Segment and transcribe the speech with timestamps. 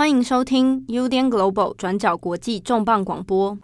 [0.00, 3.58] 欢迎收听 UDN Global 转角国际重磅广播。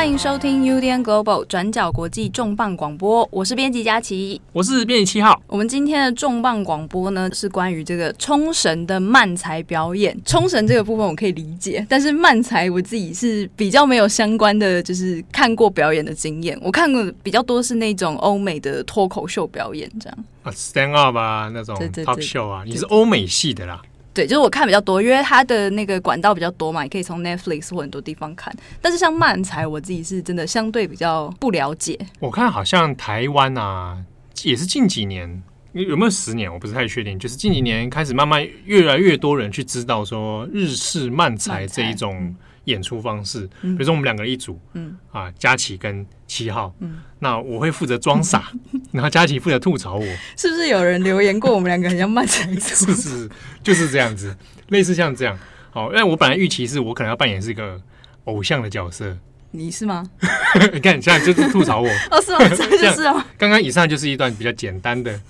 [0.00, 5.38] 欢迎收听 UDN Global 转角国际重磅广播，我是编辑佳琪，我是编辑七号。
[5.46, 10.18] 我们今天的重磅广播呢，是关于这个冲绳的漫才表演。
[10.24, 16.58] 冲绳这个部分我可以理解，但是漫才我自己是比较没有相关的，就是看过表演的经验。
[16.62, 23.82] 我看过比较多是那种欧美的脱口秀表演，这样啊，stand up 啊，那种 talk show 啊，你是欧美系的啦。
[24.20, 28.54] 对，就是我看比较多，因为它的那个管道比较多嘛，也可以从 Netflix 或很多地方看。
[28.82, 31.98] 但是像漫才，我自己是真的相对比较不了解。
[32.18, 33.96] 我看好像台湾啊，
[34.42, 37.18] 也是近几年，有没有十年，我不是太确定。
[37.18, 43.48] 就是近几年开始，慢慢越来越多人去知道说日式漫才这一种演出方式。
[43.60, 48.50] 比如说我们两个人一组，嗯啊，佳琪跟七号，嗯，那我会负责装傻，
[48.92, 50.06] 然后佳琪负责吐槽我。
[50.36, 52.52] 是不是有人留言过我们两个很像漫才？
[52.58, 53.30] 是是，
[53.62, 54.36] 就是这样子，
[54.68, 55.38] 类似像这样。
[55.70, 57.80] 好，因为我本来预期是我可能要扮演是一个
[58.24, 59.16] 偶像的角色。
[59.52, 60.08] 你是吗？
[60.72, 61.88] 你看，你现在就是吐槽我。
[62.10, 62.38] 哦，是吗？
[62.48, 63.20] 这就是哦。
[63.36, 65.20] 刚刚以上就是一段比较简单的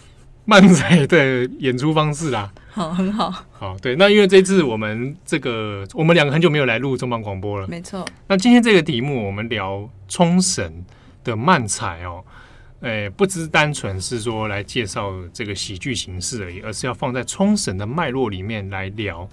[0.44, 2.52] 漫才的演出方式啦。
[2.80, 3.30] 好，很好。
[3.52, 7.68] 好，对，那因为这次我们这个，我们两个很久没有来录重磅广播了。
[7.68, 8.02] 没错。
[8.26, 10.82] 那今天这个题目，我们聊冲绳
[11.22, 12.24] 的漫才哦，
[12.80, 19.28] 诶，不只单纯是说来介绍这个喜剧形式而已，而是要放在冲绳的脉络里面来聊。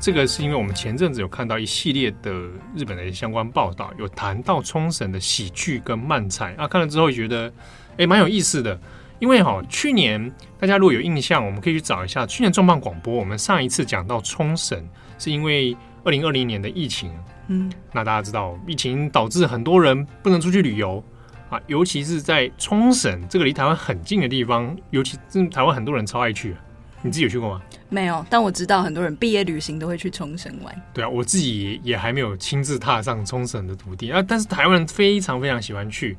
[0.00, 2.32] 这个是因为我们前阵子有看到一系列的
[2.74, 7.52] 日本的相关报道，有谈到冲绳的喜剧跟漫才啊，看了之后觉得
[7.98, 8.80] 诶蛮有意思的。
[9.18, 14.82] 因为哈、哦，去年大家如果有印象，我们可以去找一下去年重磅广播，我们上一次讲到冲绳
[15.18, 17.12] 是因为二零二零年的疫情，
[17.48, 21.04] 嗯，那大家知道疫情导致很多人不能出去旅游
[21.50, 26.56] 啊，尤其是在冲绳这个离台湾很近的地方，尤其是台湾很多人超爱去。
[27.02, 27.62] 你自己有去过吗？
[27.88, 30.82] 没有，但我知道很多人毕业旅行都会去冲绳玩。
[30.92, 34.22] 对啊，我自己也还没有亲自踏上冲绳的土地啊。
[34.22, 36.16] 但是台湾人非常非常喜欢去。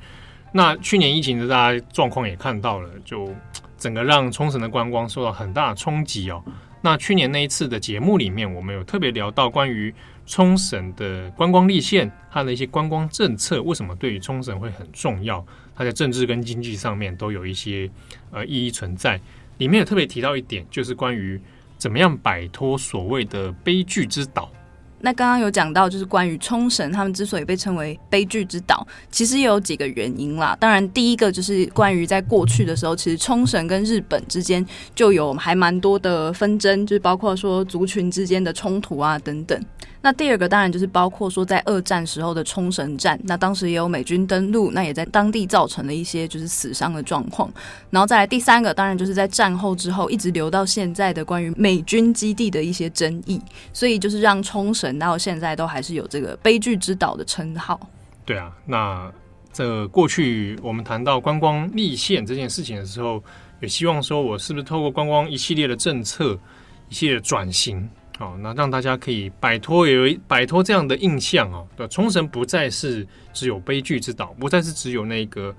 [0.51, 3.33] 那去年疫情的大家状况也看到了，就
[3.77, 6.43] 整个让冲绳的观光受到很大的冲击哦。
[6.81, 9.93] 那去年那一次的节目里面，我们有特别聊到关于
[10.25, 15.45] 冲绳的观光立县，它的一些观光政策为什么对于冲绳会很重要？
[15.75, 17.89] 它在政治跟经济上面都有一些
[18.31, 19.21] 呃意义存在。
[19.57, 21.39] 里面有特别提到一点，就是关于
[21.77, 24.51] 怎么样摆脱所谓的悲剧之岛。
[25.03, 30.55] 那刚刚有讲到，就是关于冲绳，他们之所以被称为悲剧之岛，其实也有几个原因啦。
[30.59, 39.59] 当然，第一个就是关于在过去的时候，其实冲绳跟日本之间就有还蛮多的纷争，就是包括说族群之间的冲突啊等等。
[40.03, 47.47] 那第二个当然就是包括说在二战时候的冲绳战，那当时也有美军登陆，那也在当地造成了一些就是死伤的状况。
[47.91, 53.39] 然后再来第三个，当然就是在战后之后一直留到现在的关于美军基地的一些争议，
[53.73, 57.79] 所以就是让冲绳到现在都还是有这个悲剧之岛的称号。
[58.25, 59.11] 对啊，那
[59.51, 63.23] 这过去我们谈到观光立县这件事情的时候，
[63.59, 66.39] 也希望说我是不是透过观光一系列的政策，
[66.89, 67.89] 一系列的转型。
[68.17, 71.67] 好，那让大家可以摆脱有摆脱这样的印象哦。
[71.75, 75.53] 对，冲绳不再是只有悲剧之岛，不再是只有那个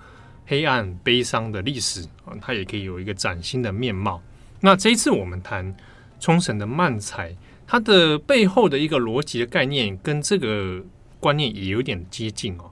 [0.46, 4.22] 黑暗悲伤的历史啊，它也可以有一个崭新的面貌。
[4.60, 5.74] 那这一次我们谈
[6.20, 7.34] 冲绳的漫才，
[7.72, 10.78] 它的背后的一个逻辑的概念跟这个
[11.18, 12.70] 观念也有点接近哦。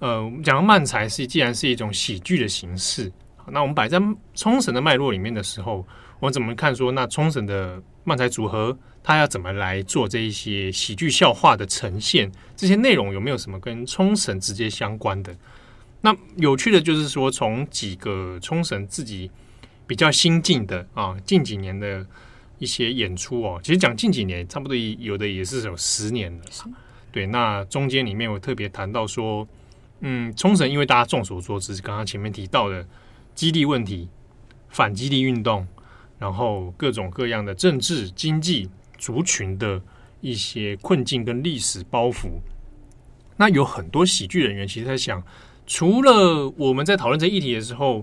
[0.00, 3.12] 呃，讲到漫才是既然是一种喜剧的形式，
[3.46, 3.96] 那我们摆在
[4.34, 5.86] 冲绳的脉络里面的时候，
[6.18, 8.76] 我怎么看说那冲绳的漫才组合？
[9.04, 12.32] 它要怎么来做这一些喜剧笑话的呈现？
[12.56, 15.32] 这些内容有没有什么跟冲绳直接相关的？
[16.00, 19.30] 那有趣的就是说，从几个冲绳自己
[19.86, 22.04] 比较新进的啊，近几年的
[22.58, 26.42] 一些演出哦，其实讲近几年，差不多有的也是有十年了。
[27.12, 29.46] 对，那中间里面我特别谈到说，
[30.00, 32.86] 嗯，冲绳因为大家众所周知，刚刚前面提到的
[33.34, 34.08] 基地问题、
[34.68, 35.66] 反基地运动，
[36.18, 38.70] 然后各种各样的政治经济。
[38.96, 39.82] 族群的
[40.22, 42.28] 一些困境跟历史包袱，
[43.36, 45.22] 那有很多喜剧人员其实在想，
[45.66, 48.02] 除了我们在讨论这议题的时候，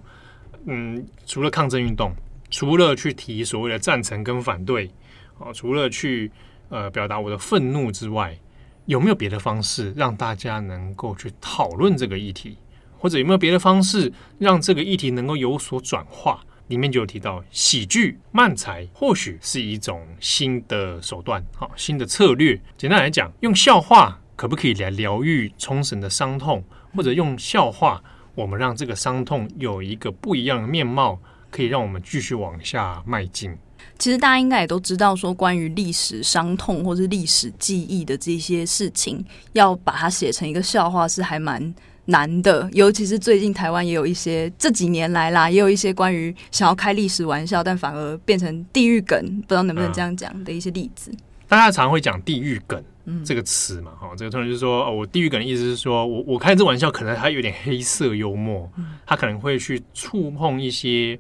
[0.66, 2.14] 嗯，除了抗争运动，
[2.52, 4.92] 除了去提所谓的赞成跟反对，
[5.40, 6.30] 啊，除了去
[6.70, 8.38] 呃表达我的愤怒之外，
[8.86, 12.58] 有没有别的方式让大家能够去讨论这个议题，
[13.00, 16.42] 或者有没有别的方式让这个议题能够有所转化？
[16.68, 22.58] 里面就有提到喜剧漫才或许是一种新的手段，好，新的策略。
[22.78, 26.64] 简单来讲，用笑话可不可以来疗愈冲绳的伤痛，
[26.96, 28.02] 或者用笑话
[28.36, 31.20] 我们让这个伤痛有一个不一样的面貌，
[31.52, 33.56] 可以让我们继续往下迈进。
[34.00, 41.74] 其实大家应该也都知道，说关于历史伤痛或是历史记忆的这些事情，要把它写成一个笑话是还蛮
[42.06, 42.68] 难的。
[42.74, 51.12] 尤其是最近台湾也有一些这几年来啦，也有一些关于想要开历史玩笑，但反而变成地狱梗，不知道能不能这样讲的一些例子。
[51.12, 52.84] 嗯、大家常会讲地狱梗
[53.24, 58.68] 这个词嘛，哈、嗯，这个通常就是说，哦，我地狱梗的意思是说我我开这玩笑，可能它有点黑色幽默，
[59.06, 61.20] 它可能会去触碰一些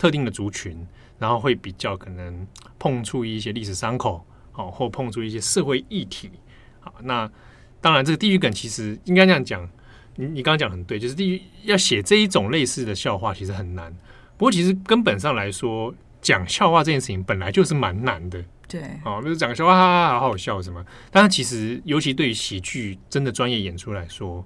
[0.00, 0.74] 特定的族群。
[1.20, 2.46] 然后会比较可能
[2.78, 6.30] 碰触一些历史伤口，好，或碰触一些社会议题，
[6.80, 7.30] 好，那
[7.78, 9.68] 当然这个地域梗其实应该这样讲，
[10.16, 13.94] 你你刚刚讲很对，就是地域要写这一种类似的笑话其实很难。
[14.38, 20.82] 不过其实根本上来说，讲笑话这件事情本来就是蛮难的，对，哦，就是讲个笑话，哈哈，好好笑什么。
[21.10, 24.42] 但是其实尤其对于喜剧真的专业演出来说，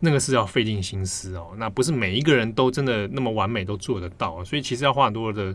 [0.00, 5.54] 那个是要费尽心思哦，那不是每一个人都真的那么完美都做得到，所以其实要花很多的。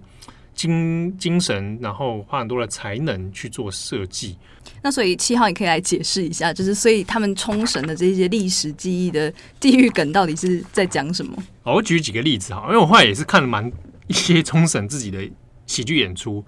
[0.56, 4.38] 精精神，然后花很多的才能去做设计。
[4.82, 11.36] 那所以七号，你可以来解释一下，就是所以他们冲绳的这些历史记忆的地域梗到底是在讲什么？
[11.62, 13.70] 好，我举几个例子哈，因为我后来也是看了蛮
[14.08, 15.30] 一些冲绳自己的
[15.66, 16.42] 喜剧演出。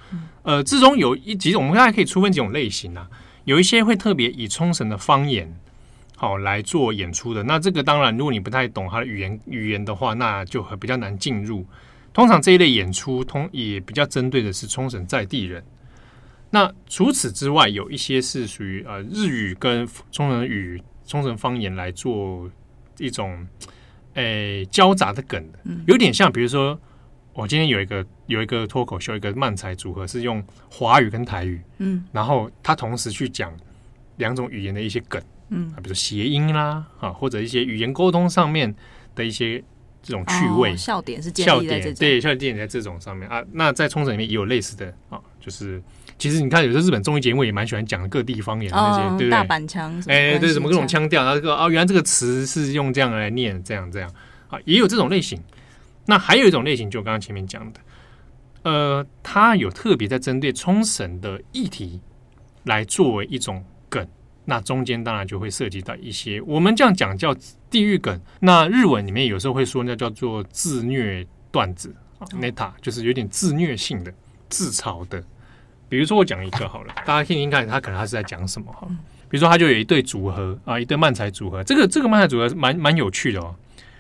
[0.44, 3.10] 呃，之中有一几种，我们大家可以出分几种类型啊。
[3.44, 5.54] 有一些会特别以冲绳的方言
[6.20, 7.44] 好来做演出的。
[7.44, 11.66] 那这个当然，如果你不太懂他的语言语言的话，那就很比较难进入。
[12.12, 15.64] 通常这一类演出通也比较针对的是冲绳在地人。
[16.50, 22.50] 那除此之外，有一些是属于呃日语跟冲绳语、冲绳方言来做
[22.98, 23.48] 一种
[24.16, 26.80] 诶交杂的梗的，有点像，比如说
[27.34, 33.56] 我今天有一个有一个脱口秀，一个漫才组合是用华语跟台语，嗯，然后他同时去讲
[34.16, 38.76] 两种语言的一些梗，嗯，比如谐音啦，啊，或者一些语言沟通上面
[39.16, 39.64] 的一些。
[40.04, 43.44] 这种趣味、哦、笑点是笑点，对，笑点在这种上面啊。
[43.52, 45.84] 那在冲绳里面也有类似的啊，就是
[46.18, 49.30] 其实你看，有时候日本综艺节目也蛮喜欢讲各地方言的那些，哦、对不对？
[49.32, 54.10] 大阪腔，哎，对，什么各种腔调，然后这个哦，原来这个词是用这样来念，这样这样
[54.48, 55.44] 啊，也有这种类型。
[56.06, 57.82] 那还有一种类型，就刚刚前面讲的，
[58.62, 62.00] 呃，它有特别在针对冲绳的议题
[62.64, 63.66] 来作为一种梗。
[64.50, 67.36] 那中间当然就会涉及到一些，我们这样讲叫
[67.70, 68.18] 地狱梗。
[68.40, 71.94] 那日文里面有时候会说那叫做自虐段子
[72.32, 74.14] ，neta 就是有点自虐性的、
[74.48, 75.22] 自嘲的。
[75.90, 78.88] 比如说我讲一个好了，大家听听看，他可能他是在讲什么哈。
[79.30, 83.54] 比如说他就有一对组合啊，一对漫才组合，这个这个漫才组合蛮蛮有趣的哦。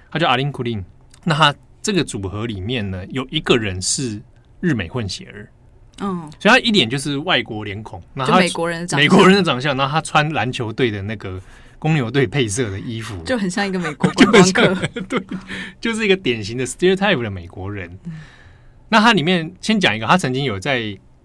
[0.09, 0.81] 他叫阿林库林，
[1.25, 4.21] 那他这个组合里面呢，有一个人是
[4.61, 5.51] 日美混血儿。
[5.99, 11.41] 嗯，所以他一脸就是外国脸孔，那他美国人的长美国人的长相，然后他穿篮球队的那个
[11.79, 14.75] 公牛队配色的衣服，就很像一个美国 观光客，
[15.09, 15.21] 对，
[15.81, 17.89] 就是一个典型的 stereotype 的美国人。
[18.05, 18.13] 嗯、
[18.89, 20.81] 那他里面先讲一个，他曾经有在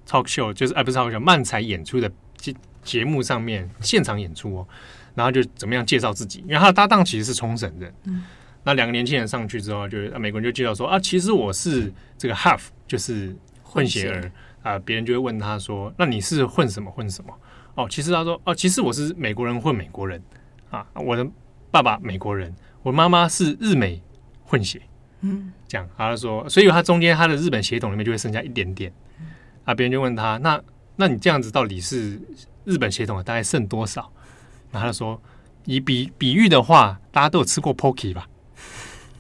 [0.08, 4.69] talk show，就是哎不是 talk show，漫才演出的节节目上面现场演出哦，
[5.14, 8.22] 然后就怎么样介绍自己，因为他的搭档其实是冲绳人，嗯，
[8.64, 14.32] 那两个年轻人上去之后，就美国人就介绍说啊，其实我是这个 half，就是混血儿。
[14.62, 17.32] 啊，别人就会问他说：“那你是混什么混什么？”
[17.74, 20.22] 哦，其实他说：“哦，其实我是美国人混美国人
[20.70, 21.26] 啊，我的
[21.70, 24.02] 爸爸美国人，我妈妈是日美
[24.44, 24.81] 混血。”
[25.22, 28.92] 嗯，这样，他说，所以他中间他的日本血统里面就会剩下一点点。
[29.64, 30.60] 啊，别人就问他：“那
[30.96, 32.20] 那你这样子到底是
[32.64, 34.12] 日本血统的大概剩多少？”
[34.72, 35.20] 然后他说
[35.64, 38.26] ：“以比比喻的话，大家都有吃过 Pocky 吧？”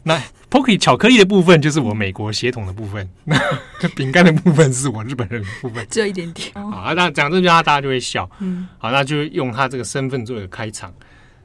[0.02, 0.20] 那
[0.52, 3.34] Pocky 巧克力的部分就是我美国血统的部分，那
[3.96, 6.52] 饼干的部分是我日本人的部分，只有一点点。
[6.52, 8.28] 好，那讲这句话大家就会笑。
[8.40, 10.92] 嗯，好，那就用他这个身份做一个开场。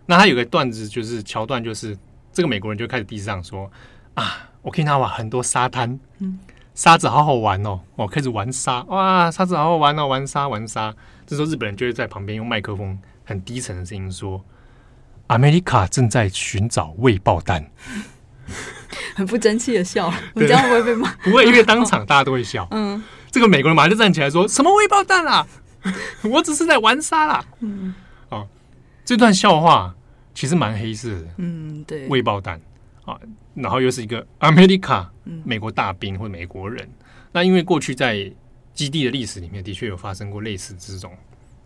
[0.05, 1.97] 那他有个段子就是桥段，就是
[2.33, 3.71] 这个美国人就开始地上说
[4.15, 6.37] 啊，我看他哇，很多沙滩，嗯，
[6.75, 10.93] 沙子好好玩哦，我，开始玩沙，哇，沙子好好玩哦，玩沙玩沙。
[11.25, 14.43] 这时候日本人就会在旁边用麦克风很低沉的声音说
[15.29, 17.65] ：“America 正在寻找未爆弹。”
[19.15, 21.11] 很不争气的笑，你这样会不会被骂？
[21.23, 22.67] 不会，因为当场大家都会笑。
[22.71, 23.01] 嗯，
[23.31, 25.47] 这个美国人马上就站起来说：“什么未爆弹啊？
[26.23, 27.93] 我只是在玩沙啦。”嗯，
[28.29, 28.47] 哦，
[29.03, 29.95] 这段笑话
[30.35, 31.27] 其实蛮黑色的。
[31.37, 32.61] 嗯，对，未爆弹
[33.05, 33.17] 啊，
[33.55, 35.07] 然后又是一个 America，
[35.43, 36.87] 美国大兵或者美国人。
[37.31, 38.31] 那因为过去在
[38.73, 41.11] 基地的历史里面，的确有发生过类似这种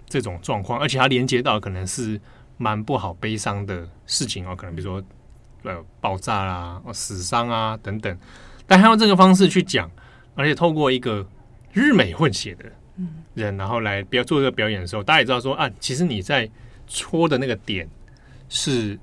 [0.08, 2.20] 这种状况，而且它连接到可能是
[2.58, 5.04] 蛮不好、悲伤的事情哦，可能比如说。
[5.64, 8.18] 呃爆炸啦、死伤啊等等，
[8.66, 9.90] 但他用这个方式去讲，
[10.36, 11.26] 而且透过一个
[11.72, 12.66] 日美混血的
[13.34, 16.50] 人，然后来表做这个表演的时候，大家也知道说啊，其实你在
[16.88, 17.88] 戳的那个点
[18.50, 19.00] 是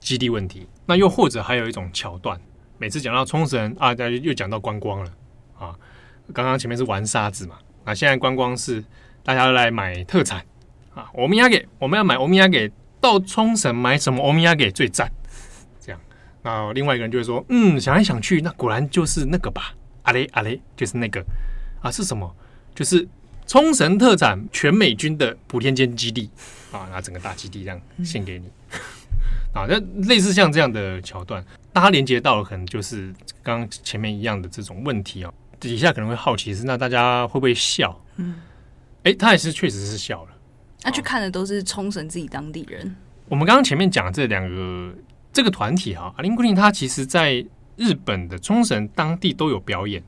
[0.00, 0.66] 基地问题。
[0.84, 2.38] 那又或者还有一种桥段，
[2.76, 5.10] 每次讲到冲绳啊，大家又讲到观光了
[5.58, 5.74] 啊。
[6.32, 8.84] 刚刚前面是玩沙子嘛，那现在观光是
[9.22, 10.44] 大家都来买特产
[10.94, 11.08] 啊。
[11.14, 15.10] 欧米亚给我们要买欧米亚给到冲绳买什么欧米亚给最赞？
[16.42, 19.74] 那另外一个人就会说，嗯，想来想去，那果然就是那个吧。
[20.02, 21.24] 阿雷阿雷就是那个
[21.80, 22.34] 啊，是什么？
[22.74, 23.06] 就是
[23.46, 26.28] 冲绳特产全美军的普天间基地
[26.72, 28.46] 啊，拿整个大基地这样献给你。
[28.72, 28.80] 嗯
[29.54, 35.32] 啊，那类似像这样的桥段，大家连接到了，可能就是刚刚前面一样的这种问题啊。
[35.60, 38.02] 底下可能会好奇是，那大家会不会笑？
[38.16, 38.34] 嗯，
[39.04, 40.30] 哎、欸，他也是确实是笑了。
[40.82, 42.96] 那去看的都是冲绳自己当地人。
[43.28, 44.92] 我们刚刚前面讲的这两个
[45.32, 47.44] 这个团体哈，阿林古林他其实在
[47.76, 50.02] 日本的冲绳当地都有表演，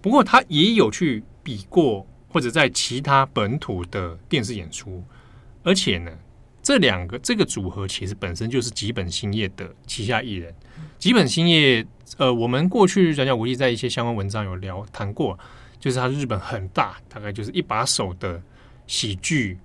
[0.00, 5.04] 不过他也有去比过或者在其他本土的电视演出，
[5.62, 6.10] 而且呢。
[6.62, 10.52] 这两个这个组合其实本身就是吉本兴业的旗下艺人。
[10.98, 11.86] 吉本兴业，
[12.16, 15.38] 呃，我们过去转角国际在一些相关文章有聊谈过，
[15.78, 18.42] 就是它日本很大，大概就是一把手的
[18.88, 19.56] 喜剧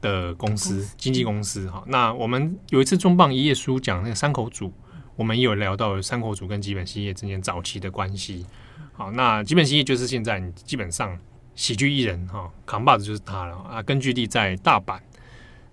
[0.00, 1.82] 的公司经纪公司哈。
[1.86, 4.72] 那我们有一次重磅一页书讲那个山口组，
[5.16, 8.46] 我们也有聊到山口组跟吉本兴业之间早期的关系。
[8.92, 11.18] 好，那吉本兴业就是现在基本上
[11.54, 14.98] 喜剧艺人哈扛把子就是他了啊，根据地在大阪。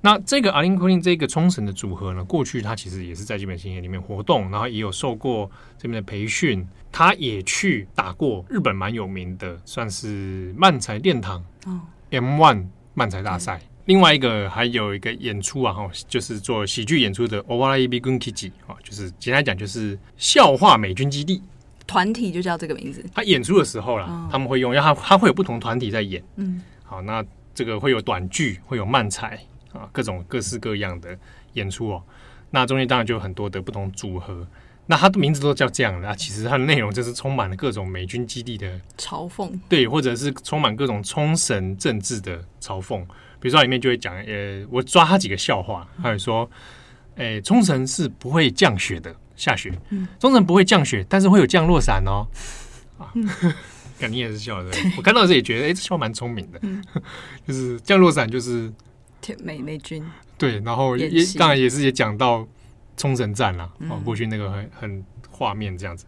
[0.02, 13.60] 那这个阿林库林这个冲绳的组合呢，过去他其实也是在吉本兴业里面活动，然后也有受过这边的培训，他也去打过日本蛮有名的，算是漫才殿堂哦，M One 漫才大赛。
[13.86, 21.42] 另外一个还有一个演出啊，哈，就是做喜剧演出的 Owari Bigun Kiji 啊，就是简单讲就是笑话美军基地
[21.88, 23.06] 团体就叫这个名字。
[23.14, 27.24] 他演出的时候啦，哦、他们会用，因为他他会有不同团体在演，嗯，好，那
[27.54, 29.40] 这个会有短剧，会有漫才。
[29.74, 31.20] 啊，各种各式各样的
[31.52, 32.02] 演出哦，
[32.50, 34.48] 那中间当然就有很多的不同组合，
[34.86, 43.06] 那它的名字都叫这样的，其实它的内容就是充满了各种美军基地的嘲讽，对，或者是充满各种冲绳政治的嘲讽。
[43.46, 46.50] 比如说里面就会讲，呃，我抓他几个笑话，他会说，
[47.16, 49.72] 哎，冲绳是不会降雪的，下雪，
[50.20, 52.26] 冲绳不会降雪，但是会有降落伞哦。
[52.98, 53.14] 啊，
[54.02, 56.60] 感觉也是笑的，我看到这也觉得，哎，这笑蛮聪明的，
[57.48, 58.74] 就是降落伞就是。
[59.44, 60.04] 美美军。
[60.40, 62.48] 对，然后也当然也是也讲到
[62.98, 66.06] 冲绳站了，哦，过去那个很很画面这样子，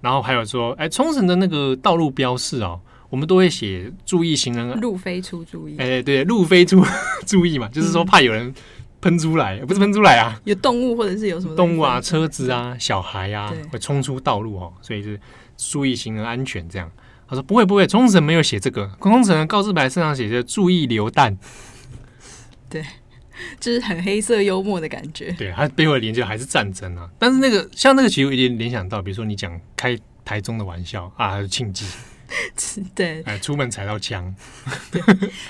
[0.00, 6.84] 然后还有说，哎，冲绳的那个道路标示哦，我们都会写注意行人，路飞出注意，哎，对，路飞出
[7.26, 8.52] 注意嘛，就是说怕有人
[9.00, 15.18] 喷出来，不是喷出来啊，有动物或者是有什么动物啊、车子啊、小孩啊会冲出道路哦，所以是
[15.56, 16.90] 注意行人安全这样。
[17.30, 21.36] 他说不会不会，冲绳没有写这个，冲绳告示牌身上写着注意流弹。
[22.70, 22.82] 对，
[23.60, 25.30] 就是很黑色幽默的感觉。
[25.32, 27.06] 对，它背后的连接还是战争啊。
[27.18, 31.84] 但是那个像那个，其实有一点联想到，比如说你讲开台中的玩笑啊，庆忌，
[32.94, 34.34] 对，哎，出门踩到枪。
[34.92, 35.02] 对，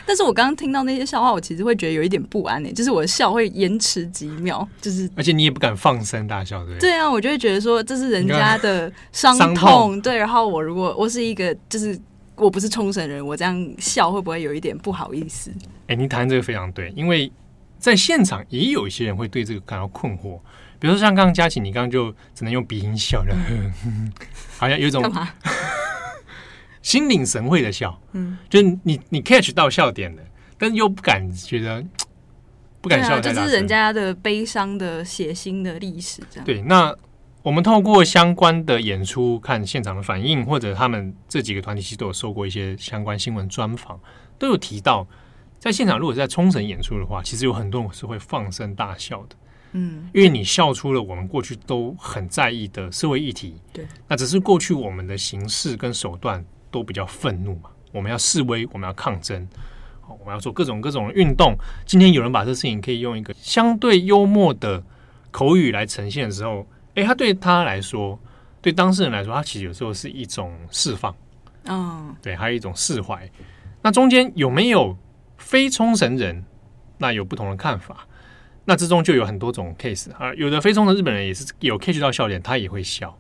[0.07, 6.79] 但是我刚刚听到那些笑话，我其实会觉得有一点不安呢，就是我的笑会延迟几秒，就是而且你也不敢放声大笑，对。
[6.79, 10.17] 对啊，我就会觉得说这是人家的伤痛，痛对。
[10.17, 11.99] 然后我如果我是一个，就是
[12.37, 15.53] 我不是冲绳人，我这样笑会不会有一点不好意思？
[15.89, 17.31] 哎，您谈这个非常对，因为
[17.79, 20.39] 在现场也有一些人会对这个感到困惑，
[20.79, 23.35] 比如说像刚刚佳琪，你刚刚就只能用鼻音笑的，
[23.85, 24.13] 嗯、
[24.59, 25.03] 好像有一种
[26.89, 30.23] 心领神会的笑，嗯，就是你你 catch 到笑点了，
[30.57, 31.85] 但又不敢觉得
[32.81, 36.47] 不敢笑，这、啊、是人家的悲伤的血腥的历史，这样。
[36.47, 36.63] 对。
[36.63, 36.97] 那
[37.43, 44.01] 我们透过相关的演出看现场的反应，或者他们这几个团体其实都有受过一些相关新闻专访，
[44.39, 45.07] 都有提到。
[45.59, 49.37] 在现场，如果在冲绳演出的话，其实有很多人是会放声大笑的，
[49.73, 59.49] 嗯，因为你笑出了我们过去都很在意的社会议题，对，那只是过去我们的形式跟手段都比较愤怒嘛，我们要示威，我们要抗争，
[60.07, 61.55] 我们要做各种各种运动。
[61.85, 64.83] 今天有人把这事情可以用一个相对幽默的
[65.31, 68.19] 口语来呈现的时候，诶，他对他来说，
[68.61, 71.15] 对当事人来说，他其实有时候是一种释放，
[71.65, 73.31] 嗯，对，还有一种释怀。
[73.83, 74.97] 那中间有没有？
[75.41, 76.45] 非冲绳人，
[76.99, 78.09] 那有不同的看法，
[78.65, 80.35] 那之中就有很多种 case 啊。
[80.35, 83.17] 有的非冲绳日本人也是有 catch 到笑点，他也会笑。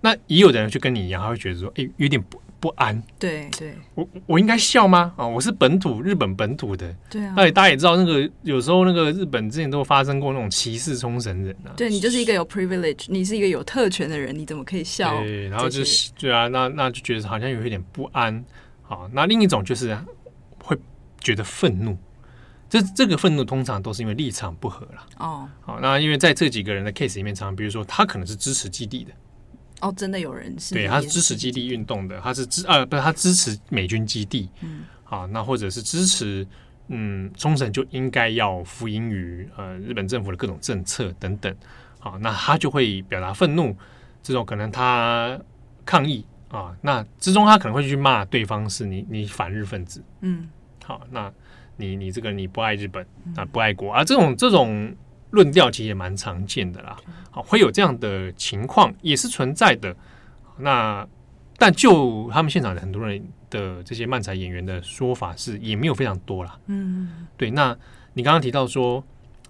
[0.00, 3.02] 那也有的人就跟你一样，他会觉得说，哎、欸，有点不不安。
[3.18, 5.12] 对对，我我应该笑吗？
[5.16, 7.32] 啊，我是本土日本本土的，对啊。
[7.36, 11.72] 那大家也知道，那个有时候那个日本之前都发生过那种歧视冲绳人啊。
[11.76, 15.18] 对，你就是一个有 privilege，你是一个有特权的人，你怎么可以笑？
[15.22, 18.44] 对，然后就是对啊，那那就觉得好像有一点不安。
[18.82, 19.96] 好，那另一种就是
[20.62, 20.76] 会
[21.20, 21.96] 觉得愤怒。
[22.68, 25.06] 这这个愤怒通常都是因为立场不合了。
[25.18, 29.10] 哦，好，那因为在这几个人的 case 里面，常常比如说他可能是支持基地的。
[29.80, 30.74] 哦，真的有人是？
[30.74, 34.48] 对，他是支持基地运动的，他是支呃，不是他支持美军基地。
[34.60, 36.46] 嗯，啊，那或者是支持
[36.88, 41.54] 嗯冲绳就应该要服膺于呃日本政府的各种政策等等。
[41.98, 43.76] 好，那他就会表达愤怒，
[44.22, 45.38] 这种可能他
[45.84, 50.02] 抗议啊，那之中他可能会去骂对方是你你反日分子。
[50.20, 50.48] 嗯，
[50.84, 51.32] 好，那。
[51.76, 53.02] 你你这个你不爱日本
[53.34, 54.94] 啊，不爱国啊，这种这种
[55.30, 56.96] 论调其实也蛮常见的啦。
[57.30, 59.94] 好，会有这样的情况也是存在的。
[60.58, 61.06] 那
[61.56, 66.58] 但就他们现场的很多人的这些漫才演员的说法是，也没有非常多啦。
[66.66, 67.50] 嗯，对。
[67.50, 67.76] 那
[68.12, 69.04] 你刚刚提到说，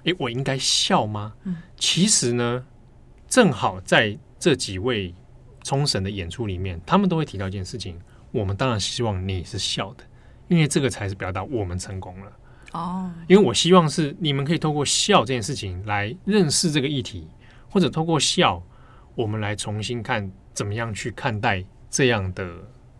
[0.04, 1.34] 诶，我应该笑吗？
[1.44, 2.64] 嗯其实呢，
[3.28, 5.14] 正好在这几位
[5.62, 7.98] 冲绳的演出里面，他们都会提到一件事情。
[8.32, 10.04] 我们当然希望你是笑的。
[10.48, 12.32] 因为这个才是表达我们成功了
[12.72, 13.10] 哦。
[13.28, 17.26] 因为我希望是你们可以透过笑这件事情来认识这个议题，
[17.68, 18.62] 或者透过笑，
[19.14, 22.48] 我们来重新看怎么样去看待这样的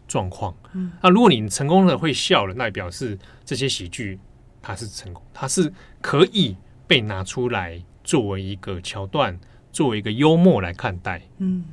[0.07, 0.55] 状况。
[0.73, 4.19] 嗯，那如果你成功了会笑了，那也表示这些喜剧
[4.61, 9.39] 它是成功，它是可以被拿出来作为一个桥段，
[9.73, 11.23] 作为一个幽默来看待。
[11.39, 11.65] 嗯。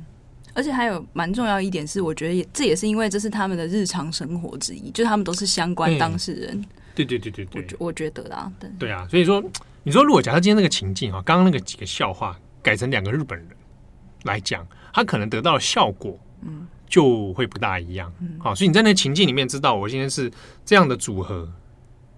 [0.54, 6.64] 而且还有蛮重要一点是，我觉得也这也是因为这是他们的日常生活之一，就是他们都是相关当事人。
[7.04, 9.42] 对对对对对，我我觉得啦，对对啊，所以说
[9.82, 13.48] 你说如果假设今天那个情境哈，刚刚那个几个笑话改成两个日本人
[14.24, 18.12] 来讲，他可能得到的效果嗯就会不大一样。
[18.38, 20.30] 好，所以你在那情境里面知道，我今天是
[20.64, 21.50] 这样的组合，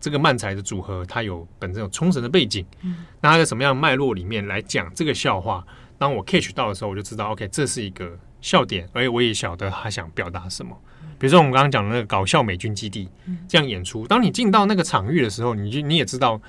[0.00, 5.66] 这个漫才的组合，它有本身有冲绳的背景，嗯，那它在什么样的脉络里面来讲这个笑话？
[5.98, 8.18] 当我 catch 到的时候，我就知道 OK，这是一个。
[8.40, 10.76] 笑点，而且我也晓得他想表达什么。
[11.18, 13.06] 比如说，我们刚刚讲的那个搞笑美军基地
[13.46, 16.40] 这样演出，当你进到那个场域的时候，你就你也知道，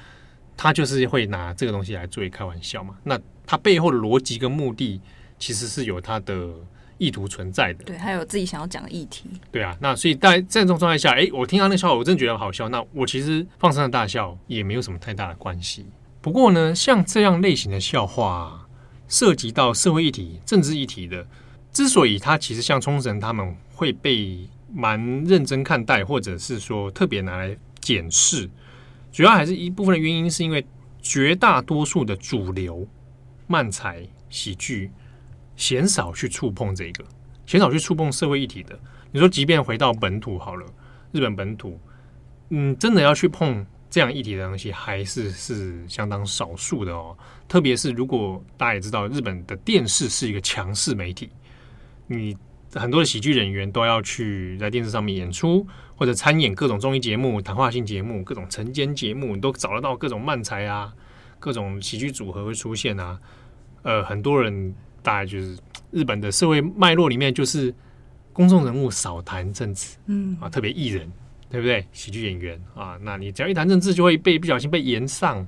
[0.56, 2.96] 他就是会拿这个东西来作为开玩笑嘛。
[3.04, 5.02] 那他背后的逻辑跟目的，
[5.38, 6.48] 其实是有他的
[6.98, 7.84] 意图存在的。
[7.84, 9.30] 对，还有自己想要讲的议题。
[9.52, 12.70] 对啊，那所以在这种状态下，哎，我听到那个笑话，我真的觉得好笑。
[12.70, 15.86] 那我其实放声的大笑也没有什么太大的关系。
[16.22, 18.70] 不过呢，像这样类型的笑话，
[19.10, 21.28] 涉及到社会议题、政治议题的。
[21.74, 28.50] 之所以他其实像冲绳，他们会被蛮认真看待，或者是说特别拿来检视，
[29.12, 30.66] 主要还是一部分的原因，是因为
[31.02, 32.86] 绝大多数的主流
[33.48, 34.92] 漫才喜剧
[35.56, 37.04] 鲜少去触碰这个，
[37.46, 38.78] 鲜少去触碰社会议题的。
[39.12, 40.66] 你说，即便回到本土好了，
[41.12, 41.80] 日本本土，
[42.50, 47.18] 嗯，真的要去碰这样议题的东西，还是是相当少数的哦。
[47.48, 51.30] 特别是如果大家也知道，日本的电视是一个强势媒体。
[52.12, 52.36] 你
[52.74, 60.94] 很多的喜剧演员都要去在电视上面演出，或者参演各种综艺节目、谈话性节目、各种晨间节目，你都找得到各种漫才啊，
[61.40, 63.20] 各种喜剧组合会出现啊。
[63.84, 65.58] 呃，很多人大概就是
[65.90, 67.74] 日本的社会脉络里面，就是
[68.32, 71.12] 公众人物少谈政治，嗯啊，特别艺人，
[71.50, 71.86] 对不对？
[71.92, 75.46] 喜剧演员啊，那你只要一谈政治，就会被不小心被延上，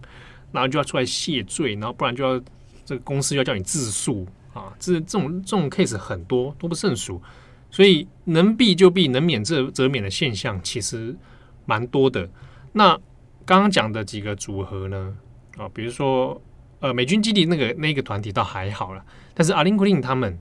[0.52, 2.41] 然后就要出来谢罪，然后不然就要
[2.84, 4.28] 这个公司要叫你自诉。
[4.54, 7.22] 啊，这这种这种 case 很多，多不胜数，
[7.70, 11.16] 所以能避就避，能免则则免的现象其实
[11.66, 12.30] 蛮多的。
[12.72, 12.96] 那
[13.46, 15.18] 刚刚讲的几个组合呢？
[15.58, 16.42] 啊，比如说
[16.80, 20.38] 呃，美军基地那个那个团体倒还好了，但是阿林库林他们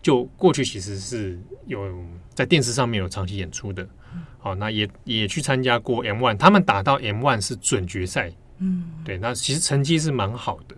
[0.00, 3.86] 就过去其实是有在电视上面有长期演出的。
[4.38, 10.76] 好，那也也去参加过 M one，他们打到 M one 是准决赛，嗯，对，那其实成绩是蛮好的。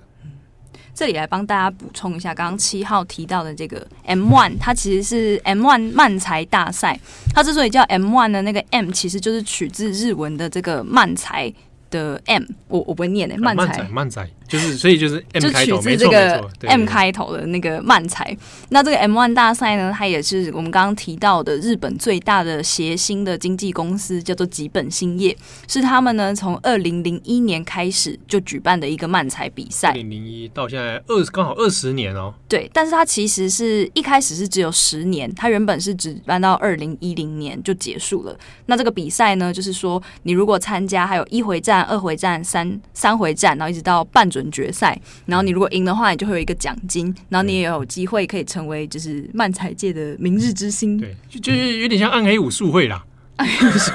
[0.95, 6.99] 这里来帮大家补充一下，刚刚七号提到的这个 M One，它其实是 M One 漫才大赛。
[7.35, 11.53] 它之所以叫 M One 的那个 M，其实就是取自日文的这个漫才
[11.91, 12.45] 的 M。
[12.69, 14.31] 我我不会念的、欸，漫才漫才。
[14.55, 18.37] 就是，所以就是 M 开头，就取自这个 M 开头的那个漫才。
[18.69, 25.37] 那这个 M One 大赛呢，它也是我们刚刚提到的日本最大的谐星的经纪公司，叫做吉本兴业，
[25.67, 29.89] 是他们呢从二零零一年开始就举办的一个漫才比赛。
[29.89, 32.33] 二零零一到现在二刚好二十年哦。
[32.49, 38.39] 对，但是它其实是一开始是只有十年，它原本是只办到二零一零年就结束了。
[38.67, 50.99] 那这个比赛呢，就是说你如果参加，还有一回战、二回战、三三回战，然后一直到半准准决赛，然后你如果赢的话，你就会有一个奖金，然后你也有机会可以成为就是漫才界的明日之星。
[50.99, 53.03] 对，就就是有点像暗黑武术会啦，
[53.37, 53.93] 暗黑武术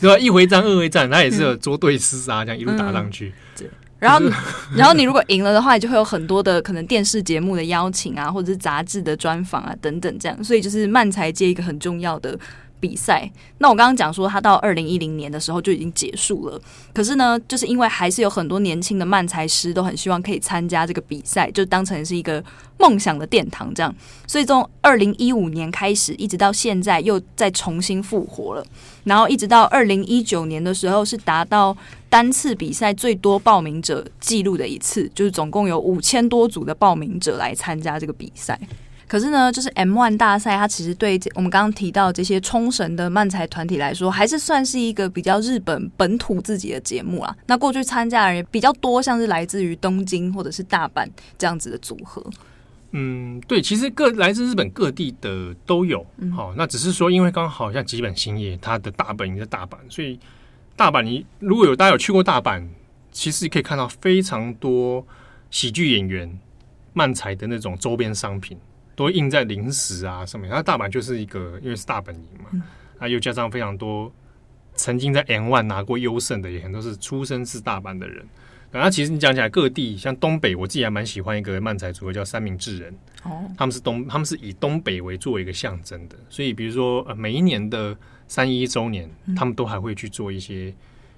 [0.00, 0.18] 对吧？
[0.18, 3.32] 一回战，二回战，他也是有捉对厮杀，这样一路打上去。
[3.56, 4.20] 对，然后
[4.76, 12.38] 然后你如果赢了的话，你就会有很多的可能电视节目的邀请啊，或者是杂志的专访啊等等这样，所以就是漫才界一个很重要的。
[12.84, 16.60] 比赛，那我刚刚讲说，他到二零一零年的时候就已经结束了。
[16.92, 22.44] 可是呢，就是因为还是有很多年轻的漫才师都很希望可以参加这个比赛，就当成是一个
[22.76, 23.94] 梦想的殿堂这样。
[24.26, 28.62] 所以从二零一五年开始，一直到现在又再重新复活了。
[29.04, 31.74] 然后一直到二零一九年的时候，是达到
[32.10, 38.60] 单次比赛最多报名者记录的一次，就是总共有五千多组的报名者来参加这个比赛。
[39.06, 47.36] 可是呢，就是 M1 大赛，它其实对我们刚刚提到这些冲绳的漫才团体来说，还是算是一个比较日本本土自己的节目啦。
[47.46, 52.24] 那过去参加的人也比较多，像是来自于东京或者是大阪这样子的组合。
[52.96, 56.06] 嗯，对，其实各来自日本各地的都有。
[56.32, 60.18] 好、哦，那只是说，因为刚好像吉本兴业，它的大本营在大阪，所以
[60.76, 62.64] 大阪你如果有大家有去过大阪，
[63.10, 65.04] 其实可以看到非常多
[65.50, 66.38] 喜剧演员
[66.92, 68.56] 漫才的那种周边商品。
[68.96, 72.62] 都印在零食啊上面，那大阪就是一个，因为是大本营嘛，嗯、
[72.98, 74.12] 啊，又加上非常多
[74.74, 78.24] 曾经在 N One 拿过优胜的，也很多是出生是大阪的人。
[78.70, 90.74] 然、啊、其实你讲起来，各地像东北，我自己还蛮喜欢一个漫才组合叫三明治人，哦，他们是东，他们是以东北为作为一个象征的，所以比如说呃，每一年的三一周年，嗯、他们都还会去做一些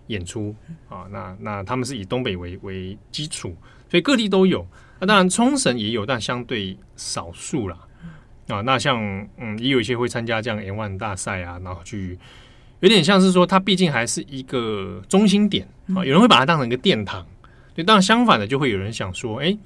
[0.09, 1.07] 演出、嗯、啊。
[1.11, 3.57] 那那他们是以东北为为基础，
[3.91, 4.67] 所以各地都有。
[4.99, 7.79] 那、啊、当然，冲绳也有，但相对少数啦。
[8.49, 8.97] 啊，那像
[9.39, 12.19] 嗯，也有一些会参加这样 M1 大赛啊，然后去
[12.81, 16.05] 有点像是说，它毕竟还是一个中心点啊。
[16.05, 17.27] 有人会把它当成一个殿堂，
[17.75, 17.85] 对。
[17.85, 19.57] 当然，相反的，就会有人想说，哎，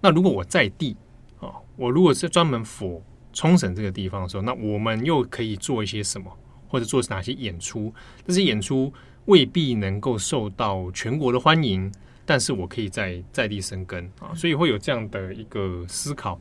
[0.00, 0.94] 那如果我在地
[1.40, 3.00] 啊，我如果是专门 for
[3.32, 6.30] 冲绳这个地方的时候，那我们又可以做一些什么，
[6.68, 7.92] 或者做哪些演出？
[8.26, 8.92] 这些演出
[9.24, 11.90] 未必能够受到全国的欢迎。
[12.30, 16.40] 但是我可以在在地生根啊，所以会有这样的一个思考。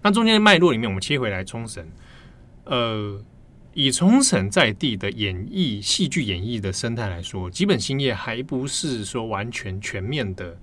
[0.00, 1.84] 那中间的脉络里面，我们切回来冲绳，
[2.62, 3.20] 呃，
[3.74, 10.56] 以冲绳在地的演艺、戏剧演艺的生态来说，基本兴业还不是说完全全面的